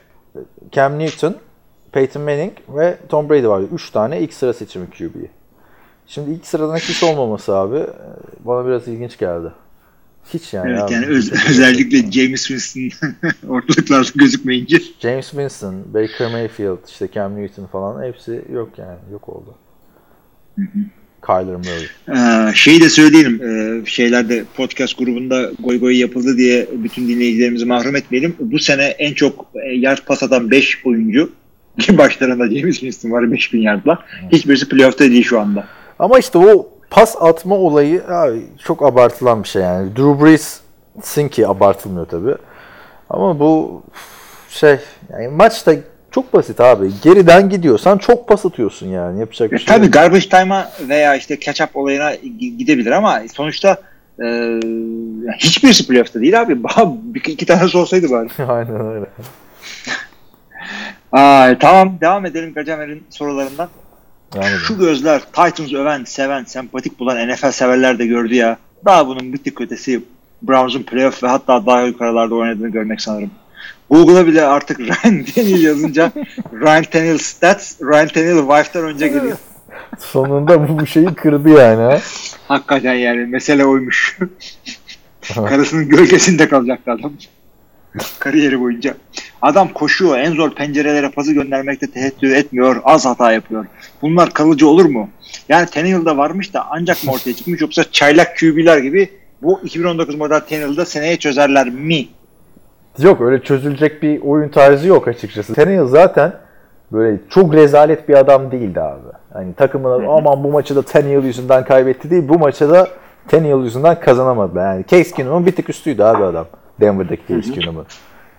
[0.72, 1.36] Cam Newton,
[1.92, 3.68] Peyton Manning ve Tom Brady vardı.
[3.74, 5.16] Üç tane ilk sıra seçimi QB.
[6.08, 7.88] Şimdi ilk sıradan hiç olmaması abi e,
[8.40, 9.52] bana biraz ilginç geldi.
[10.34, 10.70] Hiç yani.
[10.72, 10.94] Evet abi.
[10.94, 12.92] yani öz- özellikle James Winston
[13.48, 14.78] ortalıklarda gözükmeyince.
[15.00, 18.98] James Winston, Baker Mayfield, işte Cam Newton falan hepsi yok yani.
[19.12, 19.56] Yok oldu.
[21.26, 22.50] Kyler Murray.
[22.50, 23.42] Ee, şeyi de söyleyelim.
[23.42, 28.36] Ee, şeylerde podcast grubunda goy goy yapıldı diye bütün dinleyicilerimizi mahrum etmeyelim.
[28.40, 31.32] Bu sene en çok e, yard pas atan 5 oyuncu
[31.80, 34.00] ki başlarında James Winston var 5000 yardla.
[34.32, 35.68] Hiçbirisi playoff'ta değil şu anda.
[36.00, 39.96] Ama işte o pas atma olayı abi, çok abartılan bir şey yani.
[39.96, 42.36] Drew Brees'in ki abartılmıyor tabii.
[43.10, 43.84] Ama bu
[44.50, 44.78] şey
[45.10, 45.74] yani maçta
[46.12, 46.92] çok basit abi.
[47.04, 49.20] Geriden gidiyorsan çok pas atıyorsun yani.
[49.20, 49.94] Yapacak bir E, şey tabii yok.
[49.94, 53.78] garbage time'a veya işte catch up olayına gi- gidebilir ama sonuçta
[54.24, 54.60] e,
[55.38, 56.58] hiçbirisi playoff'ta değil abi.
[57.14, 58.30] Bir, iki tanesi olsaydı bari.
[58.52, 59.06] Aynen öyle.
[61.12, 63.70] Aa, tamam devam edelim Gacamer'in sorularından.
[64.36, 68.58] Yani Şu gözler Titans öven, seven, sempatik bulan NFL severler de gördü ya.
[68.86, 70.02] Daha bunun bir tık ötesi
[70.42, 73.32] Browns'un playoff ve hatta daha yukarılarda oynadığını görmek sanırım.
[73.90, 76.12] Google'a bile artık Ryan Tannehill yazınca
[76.54, 79.38] Ryan Tannehill stats, Ryan Tannehill wife'den önce geliyor.
[80.00, 81.82] sonunda bu, bu şeyi kırdı yani.
[81.82, 82.00] ha.
[82.48, 84.18] Hakikaten yani mesele oymuş.
[85.36, 87.14] Karısının gölgesinde kalacaktı adam.
[88.20, 88.94] Kariyeri boyunca.
[89.42, 90.18] Adam koşuyor.
[90.18, 92.82] En zor pencerelere pası göndermekte tehettür etmiyor.
[92.84, 93.66] Az hata yapıyor.
[94.02, 95.10] Bunlar kalıcı olur mu?
[95.50, 99.10] Yani Tannehill'da varmış da ancak mı ortaya çıkmış yoksa çaylak QB'ler gibi
[99.42, 102.08] bu 2019 model Tannehill'da seneye çözerler mi?
[103.00, 105.54] Yok öyle çözülecek bir oyun tarzı yok açıkçası.
[105.54, 106.34] Tannehill zaten
[106.92, 109.08] böyle çok rezalet bir adam değildi abi.
[109.34, 112.24] Hani takımına aman bu maçı da Tannehill yüzünden kaybetti değil.
[112.30, 112.88] Bu maçı da
[113.28, 114.60] Tannehill yüzünden kazanamadı.
[114.60, 116.46] Yani Case Keenum'un bir tık üstüydü abi adam.
[116.80, 117.86] Denver'daki Case Keenum'un.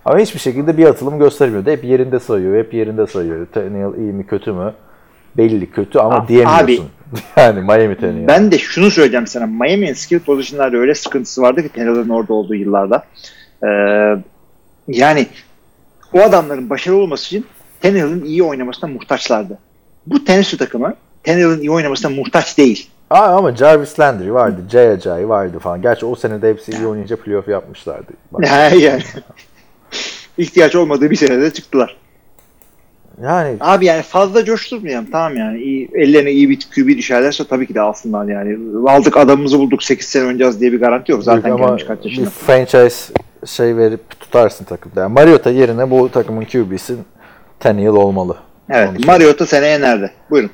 [0.05, 1.71] Ama hiçbir şekilde bir atılım göstermiyordu.
[1.71, 3.47] Hep yerinde sayıyor, hep yerinde sayıyor.
[3.53, 4.75] Tannehill iyi mi kötü mü?
[5.37, 6.89] Belli kötü ama Abi- diyemiyorsun.
[7.37, 8.29] yani Miami Tannehill.
[8.29, 9.47] Ben de şunu söyleyeceğim sana.
[9.47, 13.05] Miami'nin skill position'larda öyle sıkıntısı vardı ki Tannehill'in orada olduğu yıllarda.
[13.63, 13.69] Ee,
[14.89, 15.27] yani
[16.13, 17.47] o adamların başarılı olması için
[17.81, 19.59] Tannehill'in iyi oynamasına muhtaçlardı.
[20.07, 22.91] Bu Tennessee takımı Tannehill'in iyi oynamasına muhtaç değil.
[23.13, 25.83] Aa, ama Jarvis Landry vardı, Jay Ajayi vardı falan.
[25.83, 28.13] Gerçi o sene de hepsi iyi oynayınca playoff yapmışlardı.
[28.43, 29.03] Yani
[30.39, 31.97] ihtiyaç olmadığı bir senede çıktılar.
[33.23, 35.59] yani Abi yani fazla coşturmayalım tamam yani.
[35.59, 38.59] İyi, ellerine iyi bir QB düşerlerse tabii ki de alsınlar yani.
[38.91, 41.23] Aldık adamımızı bulduk 8 sene oynayacağız diye bir garanti yok.
[41.23, 42.31] Zaten ama gelmiş kaç bir yaşında.
[42.31, 43.13] franchise
[43.47, 45.01] şey verip tutarsın takımda.
[45.01, 46.95] Yani Mariota yerine bu takımın QB'si
[47.61, 48.37] Tannehill olmalı.
[48.71, 48.89] Evet.
[48.89, 50.11] Onu Mariota seneye nerede?
[50.31, 50.51] Buyurun.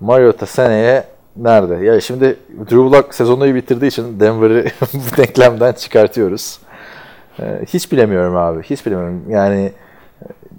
[0.00, 1.04] Mariota seneye
[1.36, 1.84] nerede?
[1.84, 6.58] Ya şimdi Drew Lock sezonu iyi bitirdiği için Denver'ı bu denklemden çıkartıyoruz.
[7.40, 8.62] Ee, hiç bilemiyorum abi.
[8.62, 9.22] Hiç bilemiyorum.
[9.28, 9.72] Yani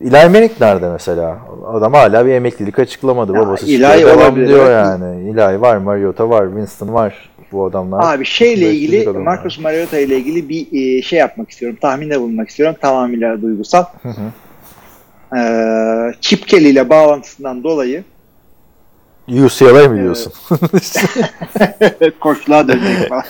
[0.02, 1.38] Eli Manning nerede mesela?
[1.74, 3.34] Adam hala bir emeklilik açıklamadı.
[3.34, 4.86] Ya, Babası çıkıyor, devam olabilir, diyor evet.
[4.86, 5.30] yani.
[5.30, 7.30] Eli var, Mariota var, Winston var.
[7.52, 8.14] Bu adamlar.
[8.14, 9.08] Abi şeyle ilgili.
[9.10, 11.78] Marcus Mariota ile ilgili bir e, şey yapmak istiyorum.
[11.82, 12.76] Tahminde bulunmak istiyorum.
[12.82, 13.86] Tamamıyla duygusal.
[15.38, 18.04] Ee, Chip Kelly ile bağlantısından dolayı
[19.28, 20.34] UCLA mı diyorsun?
[22.20, 23.24] koçluğa dönecek falan.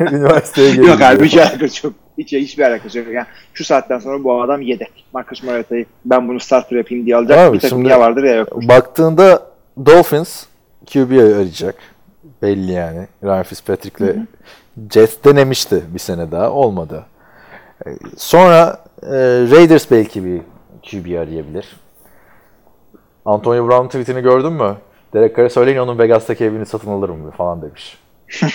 [0.12, 0.88] Üniversiteye geliyor.
[0.88, 1.94] yok abi hiç alakası yok.
[2.18, 3.06] Hiç, hiçbir alakası yok.
[3.12, 5.04] Yani şu saatten sonra bu adam yedek.
[5.12, 7.38] Marcus Mariota'yı ben bunu starter yapayım diye alacak.
[7.38, 8.48] Abi bir takım ya vardır ya yok.
[8.52, 9.42] Baktığında
[9.86, 10.44] Dolphins
[10.92, 11.74] QB arayacak.
[12.42, 13.06] Belli yani.
[13.24, 14.16] Ryan Fitzpatrick'le
[14.92, 16.50] Jets denemişti bir sene daha.
[16.50, 17.06] Olmadı.
[17.86, 19.16] Ee, Sonra e,
[19.50, 20.40] Raiders belki bir
[20.90, 21.76] QB arayabilir.
[23.24, 24.76] Antonio Brown tweetini gördün mü?
[25.16, 27.98] Derek Carr'a söyleyin onun Vegas'taki evini satın alırım falan demiş.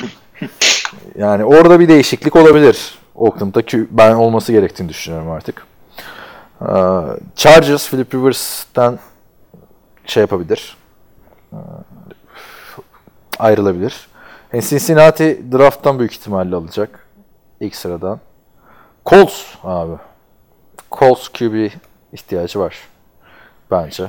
[1.15, 3.00] yani orada bir değişiklik olabilir.
[3.15, 5.65] Oakland'da Q- ben olması gerektiğini düşünüyorum artık.
[6.62, 6.65] Ee,
[7.36, 9.00] Chargers Philip Rivers'tan
[10.06, 10.78] şey yapabilir.
[11.54, 11.58] Ee,
[13.39, 14.08] ayrılabilir.
[14.54, 17.08] E, Cincinnati draft'tan büyük ihtimalle alacak.
[17.60, 18.19] ilk sıradan.
[19.06, 19.93] Colts abi.
[20.91, 21.69] Colts QB
[22.13, 22.78] ihtiyacı var.
[23.71, 24.08] Bence.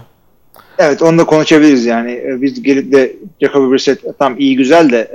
[0.78, 2.12] Evet onu da konuşabiliriz yani.
[2.12, 5.10] Ee, Biz gelip de Jacoby Brissett tam iyi güzel de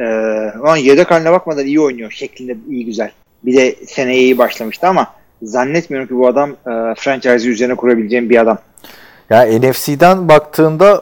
[0.76, 3.12] e, yedek haline bakmadan iyi oynuyor şeklinde iyi güzel.
[3.44, 5.08] Bir de seneye iyi başlamıştı ama
[5.42, 8.58] zannetmiyorum ki bu adam e, franchise üzerine kurabileceğim bir adam.
[9.30, 11.02] Yani NFC'den baktığında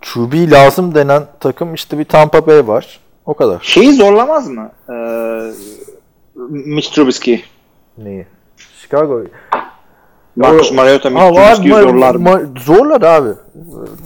[0.00, 3.00] QB lazım denen takım işte bir Tampa Bay var.
[3.26, 3.58] O kadar.
[3.62, 4.70] Şeyi zorlamaz mı?
[4.88, 4.94] E,
[6.48, 7.40] Mitch Trubisky.
[7.98, 8.26] Neyi?
[8.80, 9.22] Chicago.
[10.36, 12.28] Marcus Mariota Ama Trubisky'yi zorlar mı?
[12.28, 13.30] Mar- zorlar abi.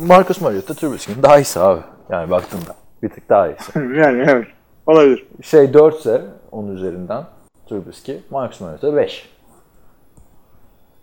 [0.07, 1.81] Marcus Mariota Trubisky'nin daha iyisi abi.
[2.11, 2.75] Yani baktığında.
[3.03, 3.79] Bir tık daha iyisi.
[3.79, 4.47] yani evet.
[4.87, 5.27] Olabilir.
[5.43, 7.25] Şey 4 ise 10 üzerinden
[7.69, 8.19] Trubisky.
[8.31, 9.29] Marcus Mariota 5.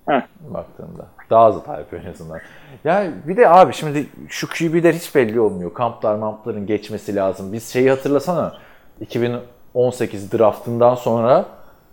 [0.09, 0.21] Heh.
[0.49, 1.05] Baktığında.
[1.29, 2.39] Daha hata yapıyor en azından.
[2.83, 5.73] Yani bir de abi şimdi şu QB'ler hiç belli olmuyor.
[5.73, 7.53] Kamplar mampların geçmesi lazım.
[7.53, 8.53] Biz şeyi hatırlasana.
[9.01, 11.45] 2018 draftından sonra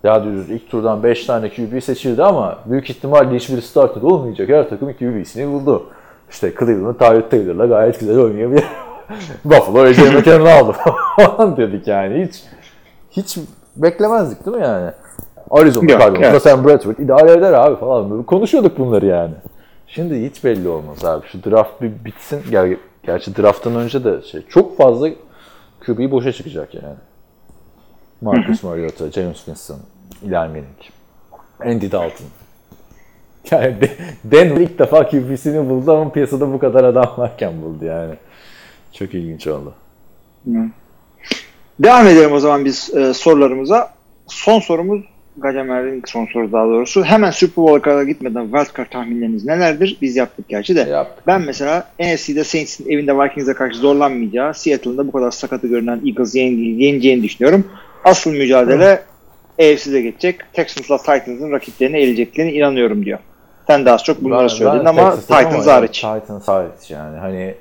[0.04, 4.48] ya diyoruz ilk turdan 5 tane QB seçildi ama büyük ihtimalle hiçbir starter olmayacak.
[4.48, 5.86] Her takım QB'sini buldu.
[6.30, 8.64] İşte Cleveland Tyrod Taylor'la gayet güzel oynayabilir.
[9.44, 10.72] Buffalo AJ McCarron'ı aldı
[11.16, 12.28] falan dedik yani.
[12.28, 12.42] Hiç
[13.10, 13.38] hiç
[13.76, 14.90] beklemezdik değil mi yani?
[15.50, 16.42] Arizona Cardinals'da evet.
[16.42, 18.22] Sam Bradford idare eder abi falan.
[18.22, 19.34] Konuşuyorduk bunları yani.
[19.86, 21.26] Şimdi hiç belli olmaz abi.
[21.26, 22.42] Şu draft bir bitsin.
[22.50, 25.08] Ger gerçi drafttan önce de şey çok fazla
[25.86, 26.94] QB boşa çıkacak yani.
[28.20, 29.78] Marcus Mariota, James Winston,
[30.22, 30.64] Manning,
[31.64, 32.26] Andy Dalton.
[33.50, 38.14] Yani De- Denver ilk defa QB'sini buldu ama piyasada bu kadar adam varken buldu yani.
[38.92, 39.74] Çok ilginç oldu.
[41.78, 43.90] Devam edelim o zaman biz e, sorularımıza.
[44.26, 45.00] Son sorumuz
[45.36, 47.04] Gacemer'in son soru daha doğrusu.
[47.04, 49.98] Hemen Super Bowl'a kadar gitmeden wildcard tahminleriniz nelerdir?
[50.02, 50.80] Biz yaptık gerçi de.
[50.80, 51.26] Yaptık.
[51.26, 56.38] Ben mesela NFC'de Saints'in evinde Vikings'e karşı zorlanmayacağı, Seattle'ın da bu kadar sakatı görünen Eagles'ı
[56.38, 57.64] yen- yeneceğini düşünüyorum.
[58.04, 59.02] Asıl mücadele
[59.60, 60.40] AFC'de geçecek.
[60.52, 63.18] Texans'la Titans'ın rakiplerini eleceklerine inanıyorum diyor.
[63.66, 66.00] Sen az çok bunları söyledin ama Texas'tayım Titans ama hariç.
[66.00, 67.54] Titans hariç yani hani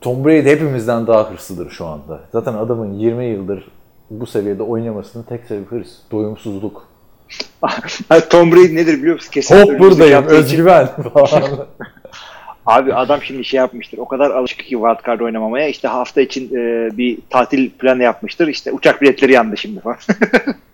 [0.00, 2.20] Tom Brady hepimizden daha hırslıdır şu anda.
[2.32, 3.68] Zaten adamın 20 yıldır
[4.10, 6.88] bu seviyede oynamasının tek sebebi hırs, doyumsuzluk.
[8.30, 9.30] Tom Brady nedir biliyor musun?
[9.32, 11.42] Kesin Hop buradayım, özgüven falan.
[12.66, 13.98] Abi adam şimdi şey yapmıştır.
[13.98, 15.68] O kadar alışık ki wildcard oynamamaya.
[15.68, 18.48] İşte hafta için e, bir tatil planı yapmıştır.
[18.48, 19.96] İşte uçak biletleri yandı şimdi falan.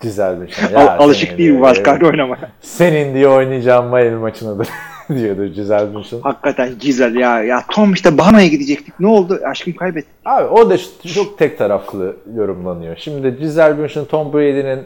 [0.00, 0.64] Güzel bir şey.
[0.64, 2.50] Al- Ya alışık değil wildcard oynamaya.
[2.60, 4.68] Senin diye oynayacağım Miami maçınadır.
[5.08, 5.54] diyordu
[5.94, 6.20] Bündchen.
[6.20, 7.42] Hakikaten güzel ya.
[7.42, 9.00] Ya Tom işte Bahama'ya gidecektik.
[9.00, 9.40] Ne oldu?
[9.44, 10.12] Aşkım kaybettik.
[10.24, 10.76] Abi o da
[11.14, 12.96] çok tek taraflı yorumlanıyor.
[12.96, 13.40] Şimdi
[13.78, 14.84] Bündchen Tom Brady'nin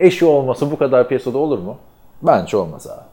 [0.00, 1.78] eşi olması bu kadar piyasada olur mu?
[2.22, 3.07] Bence olmaz abi.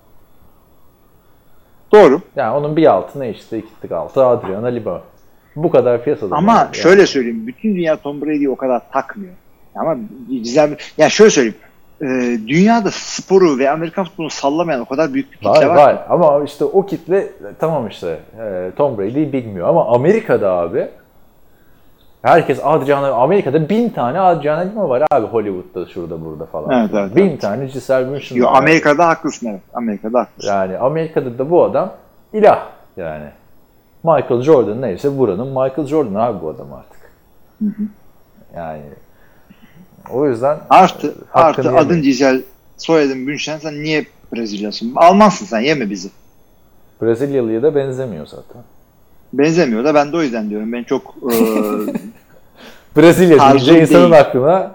[1.93, 2.21] Doğru.
[2.35, 5.01] Yani onun bir altı ne işte iki tık altı Adriana Lima.
[5.55, 6.35] Bu kadar piyasada.
[6.35, 6.75] Ama yani.
[6.75, 7.47] şöyle söyleyeyim.
[7.47, 9.33] Bütün dünya Tom Brady'yi o kadar takmıyor.
[9.75, 9.95] Ama
[10.29, 11.57] güzel Ya şöyle söyleyeyim.
[12.01, 12.05] e,
[12.47, 15.75] dünyada sporu ve Amerikan futbolunu sallamayan o kadar büyük bir kitle Var var.
[15.75, 17.27] var ama işte o kitle
[17.59, 20.87] tamam işte e, Tom Brady'yi bilmiyor ama Amerika'da abi
[22.25, 26.79] herkes Adriana Amerika'da bin tane Adriana Lima var abi Hollywood'da şurada burada falan.
[26.79, 27.41] Evet, evet, bin evet.
[27.41, 28.57] tane Giselle Bündchen Yo, var.
[28.57, 29.61] Amerika'da haklısın evet.
[29.73, 30.49] Amerika'da haklısın.
[30.49, 31.93] Yani Amerika'da da bu adam
[32.33, 32.65] ilah
[32.97, 33.25] yani.
[34.03, 37.11] Michael Jordan neyse buranın Michael Jordan abi bu adam artık.
[38.55, 38.81] Yani
[40.11, 41.85] o yüzden Artı, Hakkını artı yemeyin.
[41.85, 42.41] adın Cizel,
[42.77, 44.93] soyadın Bünşen sen niye Brezilyasın?
[44.95, 46.09] Almansın sen yeme bizi.
[47.01, 48.61] Brezilyalı'ya da benzemiyor zaten.
[49.37, 50.73] Benzemiyor da ben de o yüzden diyorum.
[50.73, 51.35] Ben çok e,
[52.97, 54.21] Brezilya Tarzım deyince insanın değil.
[54.21, 54.71] aklına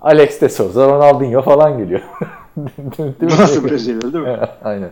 [0.00, 2.00] Alex de Souza, Ronaldinho falan geliyor.
[2.98, 3.38] Değil mi?
[3.38, 4.38] nasıl Brezilya değil mi?
[4.64, 4.90] Aynen.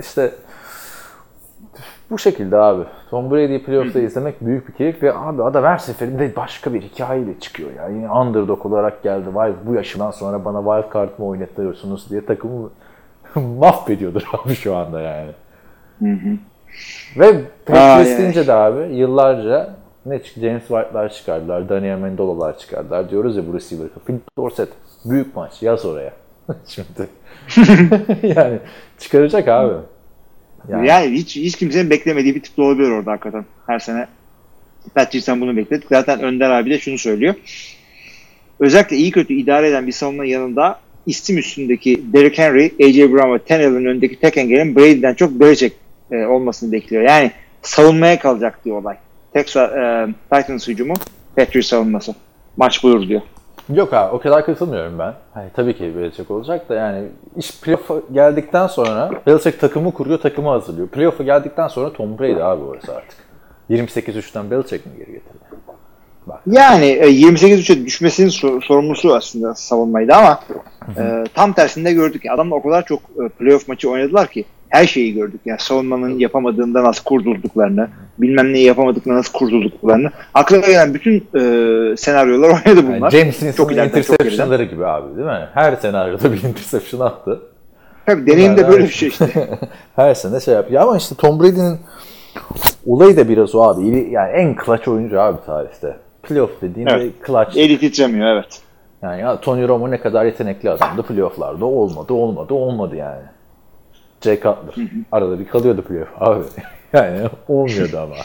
[0.00, 0.32] İşte
[2.10, 2.82] bu şekilde abi.
[3.10, 7.40] Tom Brady'yi playoff'ta izlemek büyük bir keyif ve abi adam her seferinde başka bir hikayeyle
[7.40, 7.70] çıkıyor.
[7.76, 9.34] Yani yine underdog olarak geldi.
[9.34, 12.70] Vay bu yaşından sonra bana wild card mı oynatıyorsunuz diye takımı
[13.34, 15.30] mahvediyordur abi şu anda yani.
[17.16, 19.74] Ve Patriots deyince de abi yıllarca
[20.06, 20.40] ne çıktı?
[20.40, 23.10] James White'lar çıkardılar, Daniel Mendola'lar çıkardılar.
[23.10, 23.88] Diyoruz ya bu receiver.
[24.06, 24.68] Phil Dorsett
[25.04, 26.12] büyük maç yaz oraya.
[26.66, 27.08] Şimdi
[28.36, 28.58] yani
[28.98, 29.74] çıkaracak abi.
[30.68, 33.44] Yani, Yani, hiç hiç kimsenin beklemediği bir tip de olabilir orada hakikaten.
[33.66, 34.06] Her sene
[34.94, 35.88] Patrice'den bunu bekledik.
[35.88, 37.34] Zaten Önder abi de şunu söylüyor.
[38.60, 43.38] Özellikle iyi kötü idare eden bir savunma yanında isim üstündeki Derrick Henry, AJ Brown ve
[43.38, 45.76] Tannehill'in önündeki tek engelin Brady'den çok Belichick
[46.12, 47.02] e, olmasını bekliyor.
[47.02, 48.96] Yani savunmaya kalacak diyor olay.
[49.32, 50.94] Tek e, Titans hücumu,
[51.36, 52.14] Patriots savunması.
[52.56, 53.20] Maç buyur diyor.
[53.74, 55.14] Yok abi o kadar katılmıyorum ben.
[55.34, 57.04] Hani, tabii ki Belichick olacak da yani
[57.36, 60.88] iş playoff'a geldikten sonra Belichick takımı kuruyor, takımı hazırlıyor.
[60.88, 63.18] Playoff'a geldikten sonra Tom Brady abi orası artık.
[63.70, 65.38] 28-3'ten Belichick mi geri getirdi?
[66.46, 70.40] Yani e, 28-3'e düşmesinin sor- sorumlusu aslında savunmaydı ama
[70.98, 72.22] e, tam tersinde gördük.
[72.30, 75.40] Adamla o kadar çok e, playoff maçı oynadılar ki her şeyi gördük.
[75.44, 80.10] Yani savunmanın yapamadığında nasıl kurtulduklarını, bilmem neyi yapamadıklarını nasıl kurtulduklarını.
[80.34, 83.12] Aklına gelen bütün e, senaryolar oynadı bunlar.
[83.12, 85.48] Yani James çok ileriden, çok interception'ları gibi abi değil mi?
[85.54, 87.42] Her senaryoda bir interception attı.
[88.06, 89.26] Tabii deneyim de böyle bir şey işte.
[89.96, 90.82] Her sene şey yapıyor.
[90.82, 91.78] Ama işte Tom Brady'nin
[92.86, 94.08] olayı da biraz o abi.
[94.10, 95.96] Yani en clutch oyuncu abi tarihte.
[96.22, 97.12] Playoff dediğinde Evet.
[97.26, 97.56] clutch.
[97.56, 98.60] Eli titremiyor evet.
[99.02, 101.64] Yani ya Tony Romo ne kadar yetenekli adamdı playofflarda.
[101.64, 103.22] Olmadı, olmadı, olmadı yani.
[104.20, 104.86] Jay Cutler.
[105.12, 106.44] Arada bir kalıyordu playoff abi.
[106.92, 108.16] yani olmuyordu ama.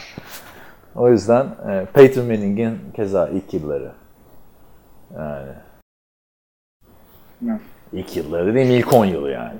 [0.94, 3.92] O yüzden e, Peyton Manning'in keza ilk yılları.
[5.14, 5.48] Yani.
[7.44, 7.60] Evet.
[7.92, 9.58] İlk yılları dediğim ilk 10 yılı yani.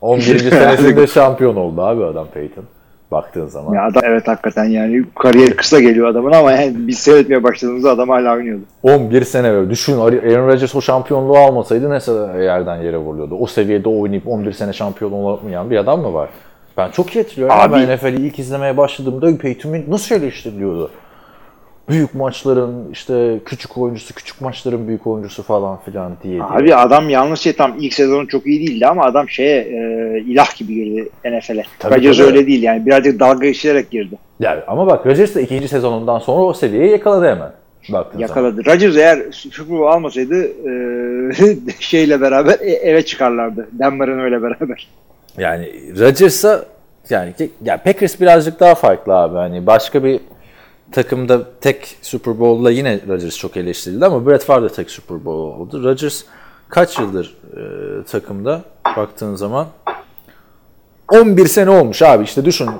[0.00, 0.38] 11.
[0.50, 2.64] senesinde şampiyon oldu abi adam Peyton.
[3.12, 3.74] Baktığın zaman.
[3.74, 8.08] Ya adam, evet hakikaten yani kariyeri kısa geliyor adamın ama yani biz seyretmeye başladığımızda adam
[8.08, 8.62] hala oynuyordu.
[8.82, 9.70] 11 sene böyle.
[9.70, 13.34] Düşün Aaron Rodgers o şampiyonluğu almasaydı nasıl yerden yere vuruyordu?
[13.40, 16.28] O seviyede oynayıp 11 sene şampiyon olamayan bir adam mı var?
[16.76, 17.56] Ben çok iyi hatırlıyorum.
[17.58, 20.90] Abi- Ben NFL'i ilk izlemeye başladığımda Peyton Manning nasıl eleştiriliyordu?
[21.88, 26.34] Büyük maçların işte küçük oyuncusu, küçük maçların büyük oyuncusu falan filan diye.
[26.34, 26.44] diye.
[26.44, 30.56] Abi adam yanlış şey tam ilk sezonu çok iyi değildi ama adam şeye e, ilah
[30.56, 31.62] gibi girdi NFL'e.
[31.84, 34.18] Rodgers öyle değil yani birazcık dalga geçirerek girdi.
[34.40, 37.52] Yani ama bak Rodgers da ikinci sezonundan sonra o seviyeyi yakaladı hemen.
[37.88, 38.28] Baktığın zaman.
[38.28, 38.66] Yakaladı.
[38.66, 41.32] Rodgers eğer Super Bowl almasaydı e,
[41.80, 43.68] şeyle beraber e- eve çıkarlardı.
[43.72, 44.88] Denver'ın öyle beraber.
[45.38, 46.64] Yani Rodgers'a
[47.10, 47.32] yani
[47.64, 49.36] ya Packers birazcık daha farklı abi.
[49.36, 50.20] Hani başka bir
[50.92, 55.84] takımda tek Super Bowl'la yine Rodgers çok eleştirildi ama Brett Favre tek Super Bowl oldu.
[55.84, 56.24] Rodgers
[56.68, 57.62] kaç yıldır e,
[58.04, 58.62] takımda
[58.96, 59.66] baktığın zaman
[61.12, 62.70] 11 sene olmuş abi işte düşün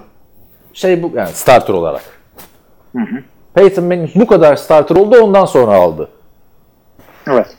[0.72, 2.02] şey bu yani starter olarak.
[3.54, 6.08] Peyton Manning bu kadar starter oldu ondan sonra aldı.
[7.26, 7.56] Evet.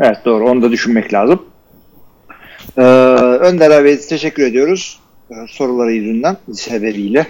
[0.00, 0.48] Evet doğru.
[0.50, 1.42] Onu da düşünmek lazım.
[2.76, 2.82] Ee,
[3.40, 5.00] Önder abi teşekkür ediyoruz.
[5.30, 7.26] Ee, soruları yüzünden sebebiyle.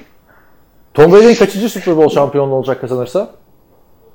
[0.94, 3.30] Tom Brady'nin kaçıncı Super Bowl şampiyonluğu olacak kazanırsa?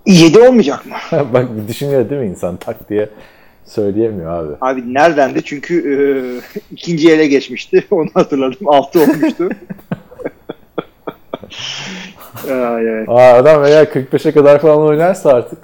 [0.06, 0.96] 7 olmayacak mı?
[1.34, 3.10] Bak düşünüyor değil mi insan tak diye
[3.66, 4.54] söyleyemiyor abi.
[4.62, 5.44] Abi neredendi?
[5.46, 6.00] Çünkü e,
[6.72, 7.86] ikinci ele geçmişti.
[7.92, 8.70] Onu hatırladım.
[8.70, 9.50] 6 olmuştu.
[12.50, 13.06] ay, ay.
[13.08, 15.60] Aa, adam eğer 45'e kadar falan oynarsa artık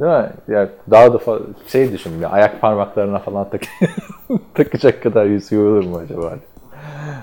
[0.00, 0.30] değil mi?
[0.48, 1.20] Yani daha da
[1.68, 3.60] şey düşün ya, ayak parmaklarına falan tak
[4.54, 6.34] takacak kadar yüzüğü olur mu acaba?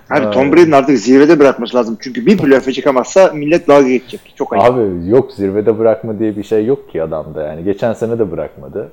[0.09, 1.97] Abi Tom Brady'nin artık zirvede bırakması lazım.
[2.01, 4.33] Çünkü bir playoff'a çıkamazsa millet dalga geçecek.
[4.35, 4.65] Çok ayıp.
[4.65, 7.63] Abi yok zirvede bırakma diye bir şey yok ki adamda yani.
[7.63, 8.91] Geçen sene de bırakmadı.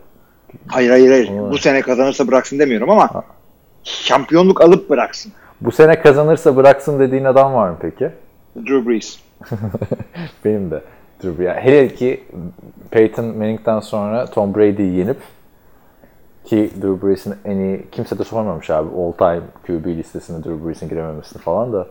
[0.66, 1.28] Hayır hayır hayır.
[1.28, 3.10] Ama- Bu sene kazanırsa bıraksın demiyorum ama
[3.84, 5.32] şampiyonluk alıp bıraksın.
[5.60, 8.10] Bu sene kazanırsa bıraksın dediğin adam var mı peki?
[8.56, 9.18] Drew Brees.
[10.44, 10.80] Benim de.
[11.22, 11.54] Dur ya.
[11.60, 12.24] Hele ki
[12.90, 15.16] Peyton Manning'den sonra Tom Brady'yi yenip
[16.44, 20.88] ki Drew Brees'in en iyi kimse de sormamış abi all time QB listesine Drew Brees'in
[20.88, 21.86] girememesini falan da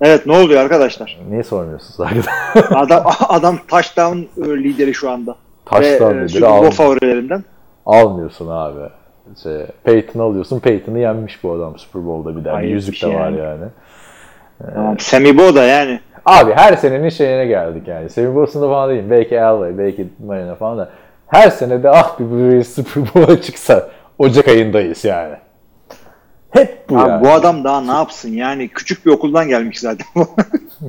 [0.00, 1.18] Evet ne oluyor arkadaşlar?
[1.30, 2.82] niye sormuyorsunuz arkadaşlar?
[2.82, 5.36] Adam adam touchdown e, lideri şu anda.
[5.66, 6.72] Touchdown Ve, e, lideri almıyor.
[6.72, 7.44] favorilerinden.
[7.86, 8.80] Almıyorsun abi.
[9.42, 10.60] Şey, Peyton'ı alıyorsun.
[10.60, 12.62] Peyton'ı yenmiş bu adam Super Bowl'da bir daha.
[12.62, 13.38] Bir yüzük şey de var yani.
[13.38, 13.64] yani.
[14.74, 14.98] Tamam.
[14.98, 16.00] Sammy Bo da yani.
[16.26, 18.10] Abi her senenin şeyine geldik yani.
[18.10, 19.02] Semih Boston'da falan değil.
[19.10, 20.88] Belki Elway, belki Marina falan da.
[21.30, 25.34] Her sene de ah bir Breeze Super Bowl'a çıksa Ocak ayındayız yani.
[26.50, 27.24] Hep bu Abi yani.
[27.24, 30.06] bu adam daha ne yapsın yani küçük bir okuldan gelmiş zaten.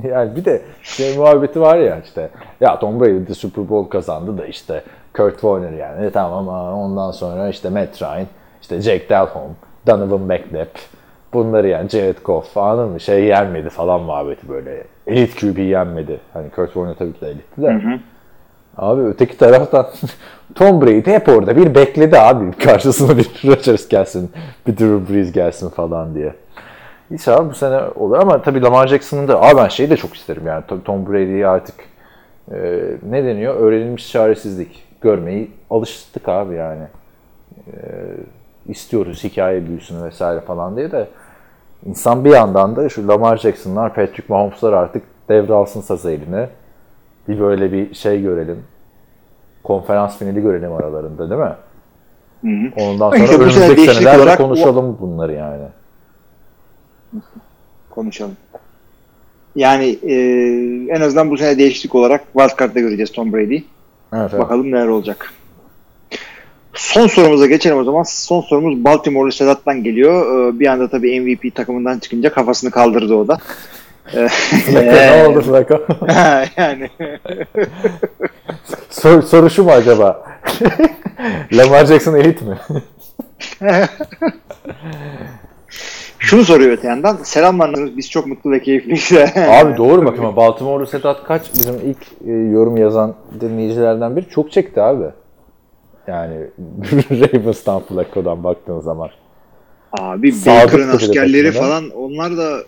[0.02, 2.30] Yani bir de şey muhabbeti var ya işte
[2.60, 4.84] ya Tom Brady de Super Bowl kazandı da işte
[5.16, 8.26] Kurt Warner yani E tamam ama ondan sonra işte Matt Ryan,
[8.62, 9.54] işte Jake Delhomme,
[9.86, 10.76] Donovan McNabb
[11.32, 13.00] bunları yani Jared Goff anladın mı?
[13.00, 14.84] Şey yenmedi falan muhabbeti böyle.
[15.06, 16.20] Elit QB yenmedi.
[16.32, 17.68] Hani Kurt Warner tabii ki de elitti de.
[18.76, 19.86] Abi öteki taraftan
[20.54, 24.30] Tom Brady hep orada bir bekledi abi karşısına bir Rodgers gelsin,
[24.66, 26.34] bir Drew Brees gelsin falan diye.
[27.10, 30.46] İnşallah bu sene olur ama tabii Lamar Jackson'ın da abi ben şeyi de çok isterim
[30.46, 31.74] yani Tom- Brady'yi artık
[32.52, 36.84] e, ne deniyor öğrenilmiş çaresizlik görmeyi alıştık abi yani.
[37.66, 37.76] E,
[38.68, 41.08] istiyoruz hikaye büyüsün vesaire falan diye de
[41.86, 46.48] insan bir yandan da şu Lamar Jackson'lar, Patrick Mahomes'lar artık devralsın saz eline.
[47.28, 48.64] Bir böyle bir şey görelim.
[49.62, 52.72] Konferans finali görelim aralarında değil mi?
[52.76, 55.62] Ondan sonra İşte önümüzdeki senelerde olarak konuşalım bunları yani.
[57.90, 58.36] Konuşalım.
[59.56, 60.14] Yani e,
[60.96, 63.64] en azından bu sene değişiklik olarak wildcard'da göreceğiz Tom Brady'yi.
[64.12, 64.42] Evet, evet.
[64.42, 65.32] Bakalım neler olacak.
[66.74, 68.02] Son sorumuza geçelim o zaman.
[68.02, 70.48] Son sorumuz Baltimore'lu Sedat'tan geliyor.
[70.54, 73.38] Ee, Bir anda tabii MVP takımından çıkınca kafasını kaldırdı o da.
[74.72, 75.74] Ne oldu Flako?
[76.56, 76.90] yani
[78.90, 80.22] Sor, soru şu mu acaba?
[81.52, 82.58] Lamar Jackson elit mi?
[86.18, 87.16] şunu soruyor öte yandan.
[87.16, 89.12] Selamlar biz çok mutlu ve keyifliyiz.
[89.36, 94.52] Abi doğru bak ama Baltimore'lu Sedat kaç bizim ilk e, yorum yazan dinleyicilerden biri çok
[94.52, 95.04] çekti abi.
[96.06, 96.36] Yani
[97.10, 99.10] Ravens'tan Flacco'dan baktığın zaman.
[99.92, 102.58] Abi Baker'ın askerleri falan onlar da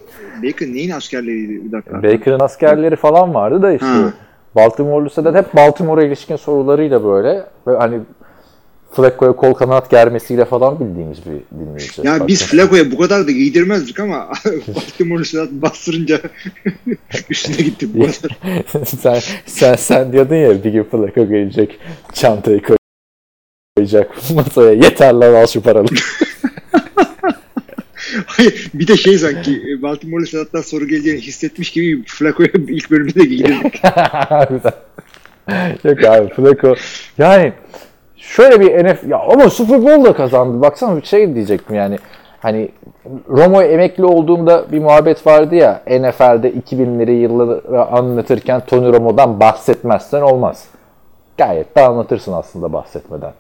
[0.43, 2.03] Baker neyin askerleriydi bir dakika.
[2.03, 4.13] Baker'ın askerleri falan vardı da işte Ha.
[4.57, 8.01] Baltimore'lu Sedat hep Baltimore'a ilişkin sorularıyla böyle ve hani
[8.93, 12.07] Flacco'ya kol kanat germesiyle falan bildiğimiz bir dinleyici.
[12.07, 14.29] Ya Bak biz Flacco'ya bu kadar da giydirmezdik ama
[14.75, 16.21] Baltimore Sedat bastırınca
[17.31, 18.39] üstüne gitti bu kadar.
[18.87, 21.79] sen, sen, sen diyordun ya bir gün Flacco gelecek
[22.13, 22.77] çantayı koy-
[23.77, 25.87] koyacak masaya yeter lan al şu paralı.
[28.27, 33.49] Hayır, bir de şey sanki e, Baltimore Sedat'tan soru geleceğini hissetmiş gibi Flacco'ya ilk bölümde
[33.49, 33.55] de.
[33.89, 34.73] Harbiden.
[35.85, 36.75] Yok abi Flacco
[37.19, 37.53] yani
[38.17, 40.61] şöyle bir NF ya ama Super Bowl da kazandı.
[40.61, 41.99] Baksana bir şey diyecektim yani.
[42.41, 42.69] Hani
[43.29, 50.65] Romo emekli olduğunda bir muhabbet vardı ya NFL'de 2000'leri yılları anlatırken Tony Romo'dan bahsetmezsen olmaz.
[51.39, 53.33] Gayet de anlatırsın aslında bahsetmeden.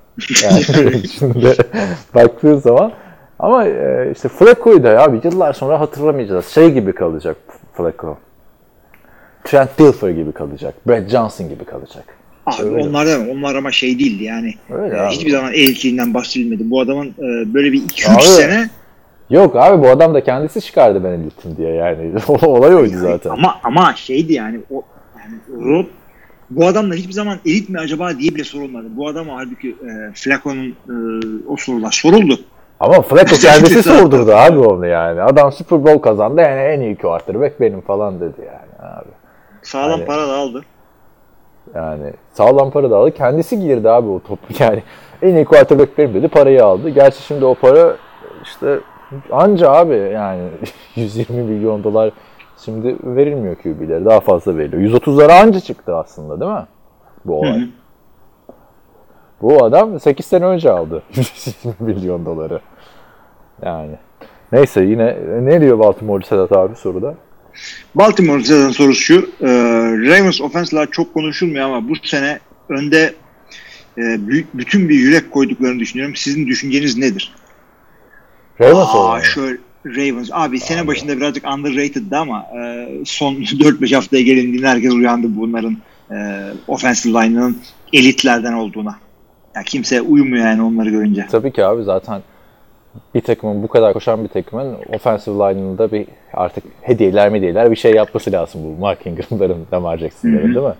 [0.45, 0.62] Yani
[1.18, 1.57] şimdi
[2.14, 2.93] baktığın zaman
[3.45, 6.47] ama e, işte Flacco'yu da abi yıllar sonra hatırlamayacağız.
[6.47, 7.36] Şey gibi kalacak
[7.74, 8.18] Flacco.
[9.45, 10.74] Trent Dilfer gibi kalacak.
[10.88, 12.05] Brad Johnson gibi kalacak.
[12.47, 12.88] Abi Öyle.
[12.88, 14.55] onlar da onlar ama şey değildi yani.
[14.70, 16.70] Öyle E, hiçbir zaman ehliyetinden bahsedilmedi.
[16.70, 18.22] Bu adamın e, böyle bir 2-3 Abi.
[18.22, 18.70] sene
[19.30, 22.12] Yok abi bu adam da kendisi çıkardı ben elitim diye yani.
[22.42, 23.30] Olay oydu zaten.
[23.30, 24.82] ama ama şeydi yani o
[25.18, 25.86] yani Rob
[26.51, 28.86] bu adamla hiçbir zaman elit mi acaba diye bile sorulmadı.
[28.90, 30.95] Bu adama halbuki e, Flacco'nun e,
[31.49, 32.38] o sorular soruldu.
[32.85, 35.22] Ama Flacco kendisi sordurdu abi onu yani.
[35.22, 39.09] Adam Super Bowl kazandı yani en iyi quarterback benim falan dedi yani abi.
[39.62, 40.07] Sağlam Aynen.
[40.07, 40.61] para da aldı.
[41.74, 43.11] Yani sağlam para da aldı.
[43.11, 44.47] Kendisi girdi abi o topu.
[44.59, 44.82] Yani
[45.22, 46.28] en iyi quarterback benim dedi.
[46.28, 46.89] Parayı aldı.
[46.89, 47.97] Gerçi şimdi o para
[48.43, 48.78] işte
[49.32, 50.43] anca abi yani
[50.97, 52.11] 120 milyon dolar
[52.64, 54.05] şimdi verilmiyor QB'lere.
[54.05, 55.01] Daha fazla veriliyor.
[55.01, 56.66] 130'lara anca çıktı aslında değil mi?
[57.24, 57.61] Bu olay.
[57.61, 57.68] Hı hı.
[59.43, 62.61] Bu adam 8 sene önce aldı 120 milyon doları.
[63.62, 63.96] Yani.
[64.52, 67.14] Neyse yine ne diyor Baltimore Sedat abi soruda?
[67.94, 69.30] Baltimore zaten sorusu şu.
[69.40, 69.48] E,
[70.09, 72.38] Ravens offense'lar çok konuşulmuyor ama bu sene
[72.68, 73.14] önde
[73.98, 74.02] e,
[74.55, 76.16] bütün bir yürek koyduklarını düşünüyorum.
[76.16, 77.32] Sizin düşünceniz nedir?
[78.61, 79.22] Ravens Aa oynuyor.
[79.24, 80.28] şöyle Ravens.
[80.32, 85.76] Abi sene başında birazcık underrated'dı ama e, son 4-5 haftaya gelindiğinde herkes uyandı bunların
[86.11, 87.57] e, offensive line'ının
[87.92, 88.98] elitlerden olduğuna.
[89.57, 91.26] Yani kimse uyumuyor yani onları görünce.
[91.30, 92.22] Tabii ki abi zaten
[93.14, 97.95] bir takımın bu kadar koşan bir takımın offensive line'ında bir artık hediyeler hediyeler bir şey
[97.95, 100.74] yapması lazım bu Mark Ingram'ların, Lamar Jackson'ların değil mi?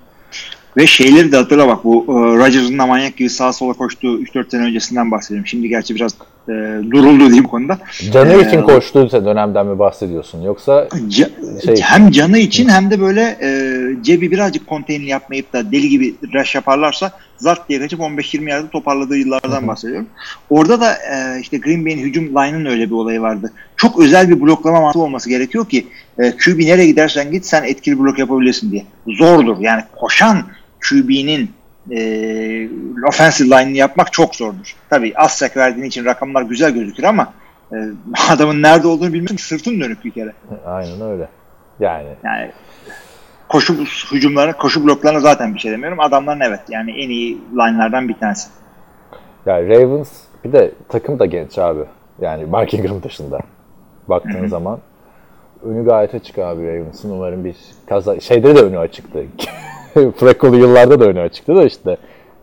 [0.77, 4.51] Ve şeyleri de hatırla bak bu e, Rodgers'ın da manyak gibi sağa sola koştuğu 3-4
[4.51, 5.47] sene öncesinden bahsediyorum.
[5.47, 6.15] Şimdi gerçi biraz
[6.49, 6.53] e,
[6.91, 7.79] duruldu diyeyim konuda.
[8.13, 13.01] Canı Ee, için koştuğu dönemden mi bahsediyorsun yoksa Ca- Şey- hem canı için hem de
[13.01, 13.49] böyle e,
[14.03, 19.17] cebi birazcık konteyner yapmayıp da deli gibi rush yaparlarsa zart diye kaçıp 15-20 yerde toparladığı
[19.17, 20.07] yıllardan bahsediyorum.
[20.51, 23.53] Orada da e, işte Green Bay'in hücum line'ın öyle bir olayı vardı.
[23.77, 25.87] Çok özel bir bloklama mantığı olması gerekiyor ki
[26.19, 28.85] e, QB nereye gidersen git sen etkili blok yapabilirsin diye.
[29.07, 30.43] Zordur yani koşan
[30.91, 31.51] QB'nin
[31.91, 32.69] e,
[33.09, 34.77] offensive line'ını yapmak çok zordur.
[34.91, 37.33] Tabii az sack verdiğin için rakamlar güzel gözükür ama
[37.73, 37.77] e,
[38.31, 40.33] adamın nerede olduğunu bilmiyorsun ki sırtın dönük bir kere.
[40.67, 41.29] aynen öyle.
[41.81, 42.51] Yani Yani
[43.49, 43.75] koşu
[44.13, 46.01] hücumlarına, koşu bloklarına zaten bir şey demiyorum.
[46.01, 48.49] Adamların evet yani en iyi line'lardan bir tanesi.
[49.47, 50.11] Yani Ravens
[50.45, 51.81] bir de takım da genç abi.
[52.21, 53.41] Yani Mark Ingram dışında.
[54.09, 54.79] Baktığın zaman
[55.65, 57.11] önü gayet açık abi Ravens'ın.
[57.11, 57.57] Umarım bir
[57.89, 58.21] kaza...
[58.21, 59.25] Şeyde de önü açıktı.
[60.17, 61.97] Flacco'lu yıllarda da önü açıktı da işte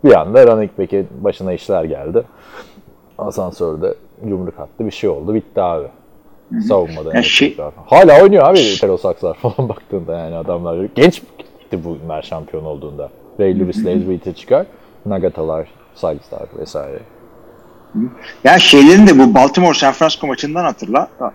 [0.03, 2.23] bir anda running back'in başına işler geldi.
[3.17, 3.93] Asansörde
[4.25, 4.85] yumruk attı.
[4.85, 5.33] Bir şey oldu.
[5.33, 5.87] Bitti abi.
[6.67, 7.09] Savunmada.
[7.09, 7.57] Ya yani şey-.
[7.85, 10.87] Hala oynuyor abi Terosakslar falan baktığında yani adamlar.
[10.95, 13.09] Genç gitti bunlar şampiyon olduğunda.
[13.39, 14.65] Ray Lewis, Lazereed'e çıkar.
[15.05, 16.99] Nagatalar, Sykes'lar vesaire.
[18.43, 21.07] Ya şeylerin de bu Baltimore San Francisco maçından hatırla.
[21.19, 21.33] Ha,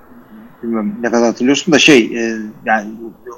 [0.62, 2.90] Bilmiyorum ne kadar hatırlıyorsun da şey e, yani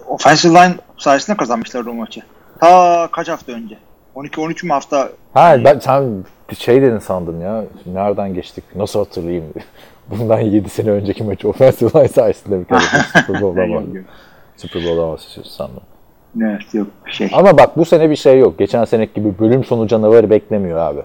[0.09, 2.23] offensive line sayesinde kazanmışlar o maçı.
[2.61, 3.79] Ta kaç hafta önce?
[4.17, 5.09] 12-13 mü hafta?
[5.35, 6.25] Ha ben sen
[6.59, 7.65] şey dedin sandım ya.
[7.87, 8.65] Nereden geçtik?
[8.77, 9.45] Nasıl hatırlayayım?
[10.11, 12.79] Bundan 7 sene önceki maçı offensive line sayesinde bir kere
[13.27, 13.85] Super Bowl'da var.
[14.57, 15.83] Super Bowl'da bahsediyorsun sandım.
[16.43, 17.31] Evet yok şey.
[17.33, 18.59] Ama bak bu sene bir şey yok.
[18.59, 21.01] Geçen seneki gibi bölüm sonu canavarı beklemiyor abi.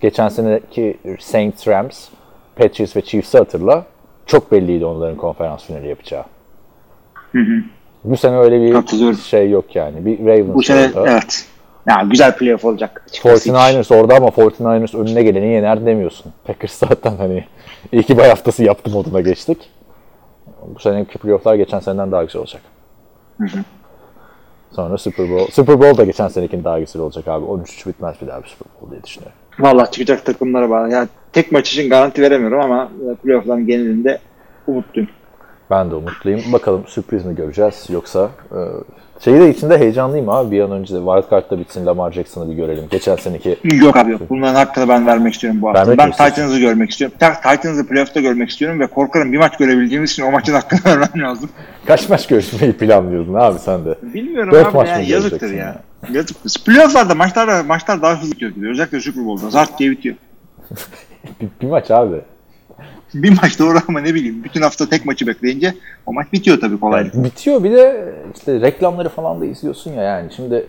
[0.00, 2.08] Geçen seneki Saints, Rams,
[2.56, 3.84] Patriots ve Chiefs'i hatırla.
[4.26, 6.24] Çok belliydi onların konferans finali yapacağı.
[8.04, 10.06] Bu sene öyle bir şey yok yani.
[10.06, 11.10] Bir Ravens Bu sene orada.
[11.10, 11.46] evet.
[11.88, 13.02] Ya güzel playoff olacak.
[13.08, 13.50] açıkçası.
[13.50, 16.32] 49ers orada ama 49ers önüne geleni yener demiyorsun.
[16.44, 17.44] Packers zaten hani
[17.92, 19.70] iyi ki bay haftası yaptı moduna geçtik.
[20.74, 22.62] Bu seneki playofflar geçen seneden daha güzel olacak.
[24.72, 25.52] Sonra Super Bowl.
[25.52, 27.44] Super Bowl da geçen senekinin daha güzel olacak abi.
[27.44, 29.36] 13-3 bitmez bir daha bir Super Bowl diye düşünüyorum.
[29.58, 30.90] Valla çıkacak takımlara bağlı.
[30.92, 32.88] Yani tek maç için garanti veremiyorum ama
[33.22, 34.18] playoff'ların genelinde
[34.66, 35.08] umutluyum.
[35.70, 36.40] Ben de umutluyum.
[36.52, 38.58] Bakalım sürpriz mi göreceğiz yoksa e,
[39.20, 40.50] şeyi de içinde heyecanlıyım abi.
[40.50, 42.84] Bir an önce de Wild Card'da bitsin Lamar Jackson'ı bir görelim.
[42.90, 44.20] Geçen seneki Yok abi yok.
[44.30, 45.80] Bunların hakkını ben vermek istiyorum bu hafta.
[45.80, 46.10] Vermek ben?
[46.10, 47.16] Titans'ı görmek istiyorum.
[47.20, 51.22] Ta- Titans'ı playoff'ta görmek istiyorum ve korkarım bir maç görebildiğimiz için o maçın hakkını vermem
[51.28, 51.50] lazım.
[51.86, 53.94] kaç maç görüşmeyi planlıyordun abi sen de?
[54.02, 55.82] Bilmiyorum Dört abi maç mı yazıktır göreceksin ya.
[56.12, 56.64] Yazıktır.
[56.66, 58.70] Playoff'larda maçlar, maçlar daha hızlı gibi.
[58.70, 59.50] Özellikle Super Bowl'da.
[59.50, 60.14] Zart diye bitiyor.
[61.40, 62.16] Bir, bir maç abi.
[63.14, 64.44] Bir maç doğru ama ne bileyim.
[64.44, 65.74] Bütün hafta tek maçı bekleyince
[66.06, 67.24] o maç bitiyor tabii kolaylıkla.
[67.24, 70.32] Bitiyor bir de işte reklamları falan da izliyorsun ya yani.
[70.32, 70.66] Şimdi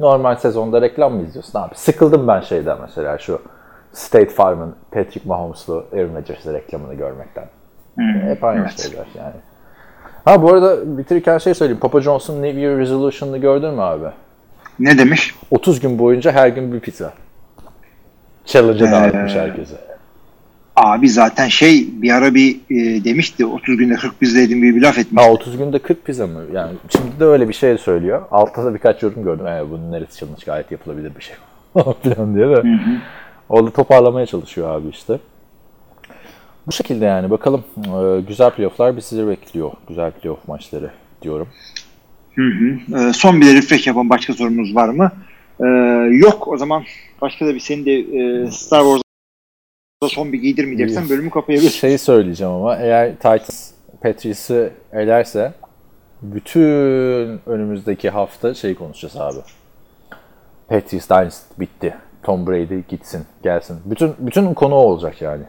[0.00, 1.74] normal sezonda reklam mı izliyorsun abi?
[1.74, 3.42] Sıkıldım ben şeyden mesela şu
[3.92, 7.44] State Farm'ın Patrick Mahomes'lu Aaron Rodgers'lı reklamını görmekten.
[8.22, 8.80] Hep aynı evet.
[8.80, 9.34] şeyler yani.
[10.24, 11.80] Ha bu arada bitirirken şey söyleyeyim.
[11.80, 14.06] Papa John's'un New Year Resolution'ını gördün mü abi?
[14.78, 15.34] Ne demiş?
[15.50, 17.12] 30 gün boyunca her gün bir pizza.
[18.44, 19.95] Challenge'a davetmiş herkese.
[20.76, 24.82] Abi zaten şey bir ara bir e, demişti 30 günde 40 bizde yedim bir, bir
[24.82, 25.22] laf etmiş.
[25.22, 26.42] Ha 30 günde 40 pizza mı?
[26.52, 28.22] Yani şimdi de öyle bir şey söylüyor.
[28.30, 29.46] Altta da birkaç yorum gördüm.
[29.46, 31.36] Yani bunun neresi challenge gayet yapılabilir bir şey
[32.14, 32.62] falan diye de.
[33.48, 35.18] Orada toparlamaya çalışıyor abi işte.
[36.66, 37.64] Bu şekilde yani bakalım.
[37.76, 39.72] Ee, güzel playofflar bizi bekliyor.
[39.88, 40.90] Güzel playoff maçları
[41.22, 41.48] diyorum.
[42.34, 42.98] Hı hı.
[42.98, 45.12] Ee, son bir refresh yapan başka sorunuz var mı?
[45.60, 45.66] Ee,
[46.12, 46.84] yok o zaman
[47.22, 48.82] başka da bir senin de e, Star
[50.02, 51.78] Wars'da son bir giydirmeyeceksen bölümü kapayabilirsin.
[51.78, 53.70] Şey söyleyeceğim ama eğer Titans
[54.02, 55.52] Patriots'ı elerse
[56.22, 59.38] bütün önümüzdeki hafta şey konuşacağız abi.
[60.68, 61.94] Patriots Dynasty bitti.
[62.22, 63.78] Tom Brady gitsin, gelsin.
[63.84, 65.44] Bütün bütün konu olacak yani.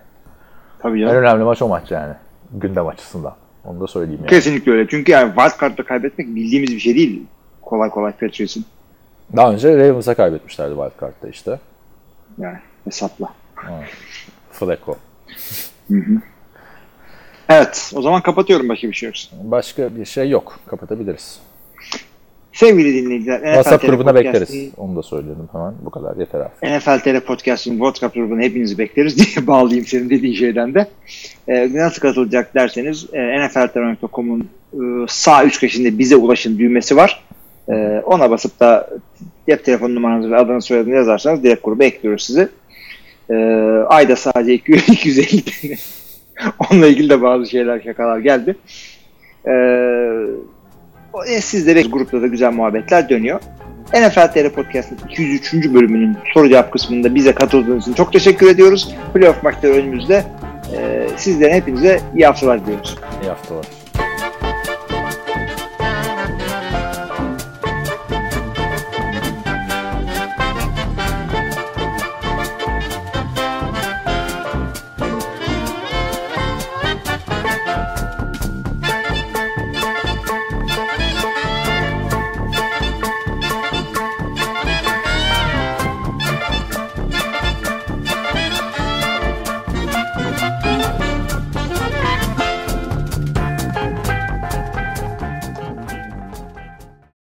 [0.79, 1.13] Tabii En ya.
[1.13, 2.13] önemli maç o maç yani.
[2.53, 3.35] Gündem açısından.
[3.65, 4.29] Onu da söyleyeyim yani.
[4.29, 4.87] Kesinlikle öyle.
[4.89, 7.23] Çünkü yani wild card'da kaybetmek bildiğimiz bir şey değil.
[7.61, 8.65] Kolay kolay Patriots'ın.
[9.35, 11.59] Daha önce Ravens'a kaybetmişlerdi Wild Card'da işte.
[12.37, 13.33] Yani hesapla.
[14.59, 14.97] Flacco.
[17.49, 17.91] Evet.
[17.95, 19.35] O zaman kapatıyorum başka bir şey yoksa.
[19.43, 20.59] Başka bir şey yok.
[20.67, 21.39] Kapatabiliriz.
[22.53, 24.69] Sevgili dinleyiciler, NFL WhatsApp TR grubuna bekleriz.
[24.77, 25.73] Onu da söyledim hemen.
[25.81, 26.77] Bu kadar yeter abi.
[26.77, 30.87] NFL TR Podcast'ın WhatsApp grubuna hepinizi bekleriz diye bağlayayım senin dediğin şeyden de.
[31.47, 37.23] Ee, nasıl katılacak derseniz e, nfltr.com'un e, sağ üst köşesinde bize ulaşın düğmesi var.
[37.69, 38.89] E, ona basıp da
[39.49, 42.49] cep telefon numaranızı ve adını soyadını yazarsanız direkt gruba ekliyoruz sizi.
[43.29, 43.35] E,
[43.87, 45.79] ayda sadece 250 TL.
[46.71, 48.55] Onunla ilgili de bazı şeyler şakalar geldi.
[49.47, 49.51] E,
[51.13, 53.39] o- e, sizlere grupta da güzel muhabbetler dönüyor.
[53.93, 55.53] NFL TR Podcast'ın 203.
[55.73, 58.95] bölümünün soru cevap kısmında bize katıldığınız için çok teşekkür ediyoruz.
[59.13, 60.23] Playoff maçları önümüzde.
[60.77, 62.97] Ee, sizlere hepinize iyi haftalar diliyoruz.
[63.23, 63.65] İyi haftalar.